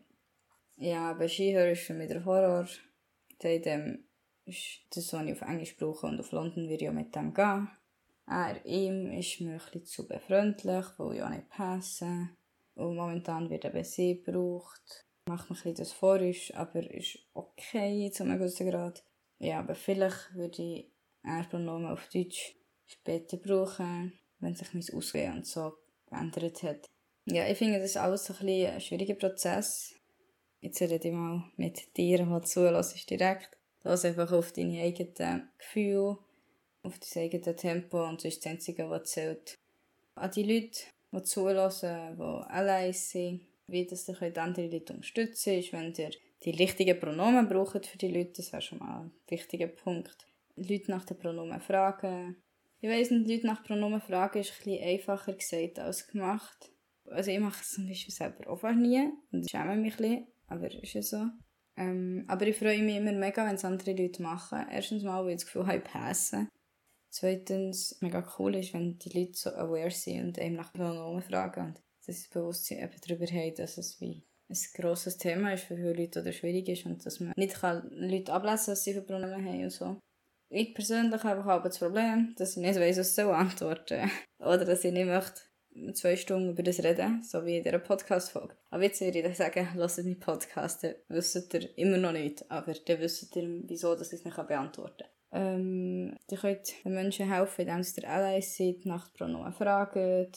[0.78, 2.68] Ja, aber Skihörer ist für mich der Horror.
[3.42, 4.06] Seitdem
[4.46, 7.34] ist das, was ich auf Englisch brauche und auf London würde ich auch mit dem
[7.34, 7.68] gehen.
[8.30, 12.30] Er, ihm ist mir ein zu befreundlich, weil ich auch nicht passe.
[12.76, 15.06] Und momentan wird eben sie gebraucht.
[15.28, 19.04] Macht mir ein bisschen vorisch, aber ist okay zu einem gewissen Grad.
[19.40, 20.92] Ja, aber vielleicht würde ich
[21.50, 22.56] Pronomen auf Deutsch
[22.86, 25.74] später brauchen, wenn sich mein Ausgehen und so
[26.10, 26.90] geändert hat.
[27.26, 29.94] Ja, ich finde, das ist alles ein, bisschen ein schwieriger Prozess.
[30.62, 33.58] Jetzt rede ich mal mit dir, die zulässt direkt.
[33.84, 36.18] Das einfach auf deine eigenen Gefühle
[36.88, 39.58] auf dein eigenes Tempo und das ist das Einzige, was zählt.
[40.16, 40.80] An die Leute,
[41.12, 46.12] die zulassen, die allein sind, wie das ihr andere Leute unterstützen ist, wenn ihr
[46.44, 50.28] die richtigen Pronomen braucht für die Leute, das wäre schon mal ein wichtiger Punkt.
[50.56, 52.38] Leute nach den Pronomen fragen.
[52.80, 56.72] Ich weiss nicht, Leute nach Pronomen fragen ist ein einfacher gesagt als gemacht.
[57.06, 60.28] Also ich mache es zum Beispiel selber auch fast nie und schäme mich ein bisschen,
[60.48, 61.26] aber ist ja so.
[61.76, 64.66] Ähm, aber ich freue mich immer mega, wenn es andere Leute machen.
[64.70, 66.48] Erstens mal, weil ich das Gefühl habe, ich passe.
[67.10, 71.68] Zweitens, mega cool ist, wenn die Leute so aware sind und einem nach Pronomen fragen
[71.68, 75.94] und sie Bewusstsein eben darüber haben, dass es wie ein grosses Thema ist für viele
[75.94, 79.02] Leute oder schwierig ist und dass man nicht kann Leute ablesen kann, dass sie für
[79.02, 80.00] Pronomen haben und so.
[80.50, 84.10] Ich persönlich habe aber das Problem, dass ich nicht weiss, was ich antworten.
[84.40, 85.42] Oder dass ich nicht möchte
[85.94, 88.56] zwei Stunden über das reden, so wie in dieser Podcast-Folge.
[88.70, 92.74] Aber jetzt würde ich sagen, lasst meinen Podcast, dann wisst ihr immer noch nicht, aber
[92.74, 95.17] dann wisst ihr, wieso dass ich es nicht beantworten kann.
[95.32, 100.32] Ähm, ihr könnt den Menschen helfen, indem ihr allein seid, nach Pronomen fragen,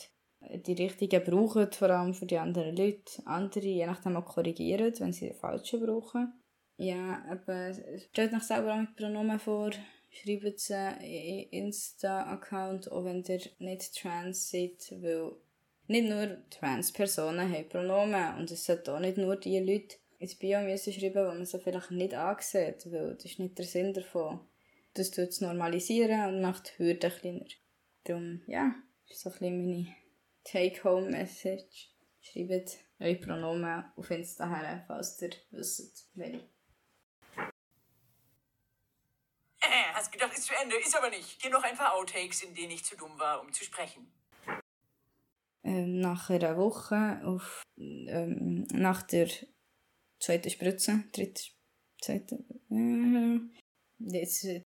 [0.67, 3.23] die richtigen brauchen, vor allem für die anderen Leute.
[3.25, 6.33] Andere, je nachdem, auch korrigieren, wenn sie die falschen brauchen.
[6.77, 7.75] Ja, aber
[8.09, 9.71] stellt euch selber auch mit Pronomen vor.
[10.09, 15.33] Schreibt sie in Insta-Account, auch wenn ihr nicht trans seid, weil
[15.87, 20.59] nicht nur Trans-Personen haben Pronomen und es sollten auch nicht nur die Leute ins Bio
[20.77, 24.41] schreiben, wo man sie vielleicht nicht ansieht, weil das ist nicht der Sinn davon.
[25.01, 27.47] Das tut es normalisieren und macht die Hürde kleiner.
[28.05, 28.75] Darum, ja,
[29.09, 29.97] ist so ein bisschen meine
[30.45, 31.89] Take-Home-Message.
[32.21, 36.47] Schreibt eure Pronomen auf Insta her, falls ihr wisst, welche.
[39.63, 41.41] Äh, hast gedacht, ist zu Ende, ist aber nicht.
[41.41, 44.13] Hier noch ein paar Outtakes, in denen ich zu dumm war, um zu sprechen.
[45.65, 49.31] Ähm, nach einer Woche, auf, ähm, nach der
[50.19, 51.43] zweiten Spritze, dritte,
[52.03, 53.41] zweite, äh,
[53.99, 54.70] jetzt, jetzt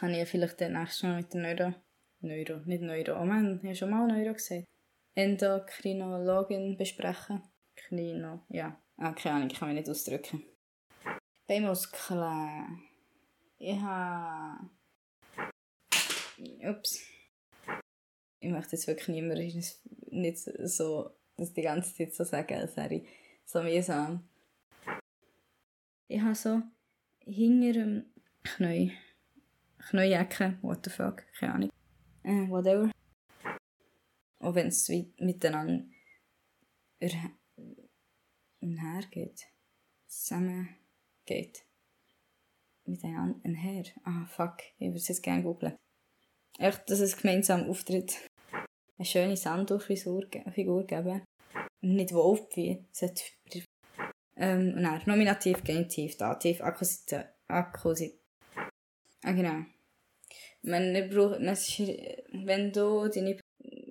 [0.00, 1.74] kann ich vielleicht dann nächstes Mal mit der Neuro,
[2.20, 4.64] Neuro, nicht Neuro, oh man, ich habe schon mal Neuro gesagt,
[5.14, 7.42] Endokrinologin besprechen.
[7.76, 10.42] Klino, ja, ah, keine Ahnung, ich kann mich nicht ausdrücken.
[11.46, 12.82] Beimuskeln.
[13.58, 14.70] Ich habe...
[16.62, 17.00] Ups.
[18.40, 19.62] Ich möchte jetzt wirklich niemandem
[20.10, 23.08] nicht so das die ganze Zeit so sagen, ich
[23.44, 24.28] so mühsam.
[26.08, 26.62] Ich habe so
[27.20, 28.04] hinter dem
[28.42, 28.92] Knie,
[29.88, 31.70] Knieecke, what the fuck, keine Ahnung,
[32.22, 32.90] äh, whatever.
[34.40, 35.86] Auch wenn es miteinander
[38.60, 39.46] einhergeht,
[40.06, 40.76] zusammen
[41.26, 41.64] geht
[42.90, 43.84] miteinander einher.
[44.04, 45.76] Ah, fuck, ich würde es jetzt gerne googeln.
[46.58, 48.28] Echt, dass es gemeinsam auftritt.
[48.98, 51.24] Eine schöne Sanduhr-Figur geben.
[51.80, 52.84] Nicht Wolf-wie.
[54.36, 57.24] Ähm, nein, Nominativ, Genitiv, Dativ, Akkusativ.
[57.48, 58.19] Akkusativ.
[59.22, 59.64] Ah, genau.
[60.62, 63.38] Man braucht, wenn du deine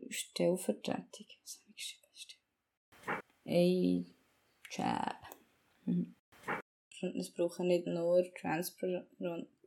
[0.09, 3.21] Stellvertretung, was habe ich geschrieben?
[3.45, 4.05] Ey,
[4.71, 5.15] Jab.
[5.85, 6.15] Mhm
[7.01, 9.07] es brauchen nicht nur Transparent.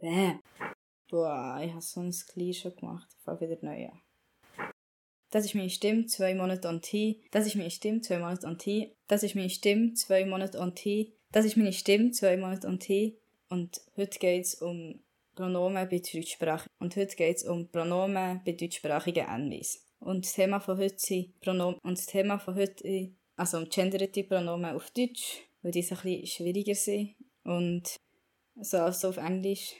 [0.00, 0.34] Bäh.
[1.08, 3.08] Boah, ich habe so ein schon gemacht.
[3.10, 4.00] Ich fange wieder neu an.
[5.30, 7.20] Das ist meine Stimme, zwei Monate on T.
[7.30, 8.94] Das ist meine Stimme, zwei Monate on T.
[9.08, 11.12] Das ist meine Stimme, zwei Monate on T.
[11.30, 13.16] Das ist meine Stimme, zwei Monate on T.
[13.48, 15.00] Und heute geht es um
[15.34, 16.70] Pronomen bei Deutschsprachigen.
[16.78, 19.84] Und heute geht es um Pronomen bei deutschsprachigen Envis.
[20.00, 21.78] Und das Thema von heute sind Pronomen.
[21.82, 26.26] Und das Thema von heute, also um genderte Pronomen auf Deutsch, weil die ein bisschen
[26.26, 27.14] schwieriger sind
[27.44, 27.96] und
[28.60, 29.74] so also auf Englisch.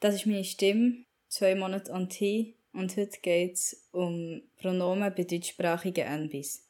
[0.00, 5.24] Das ist meine Stimme, zwei Monate on T und heute geht es um Pronomen bei
[5.24, 6.67] deutschsprachigen Nbis.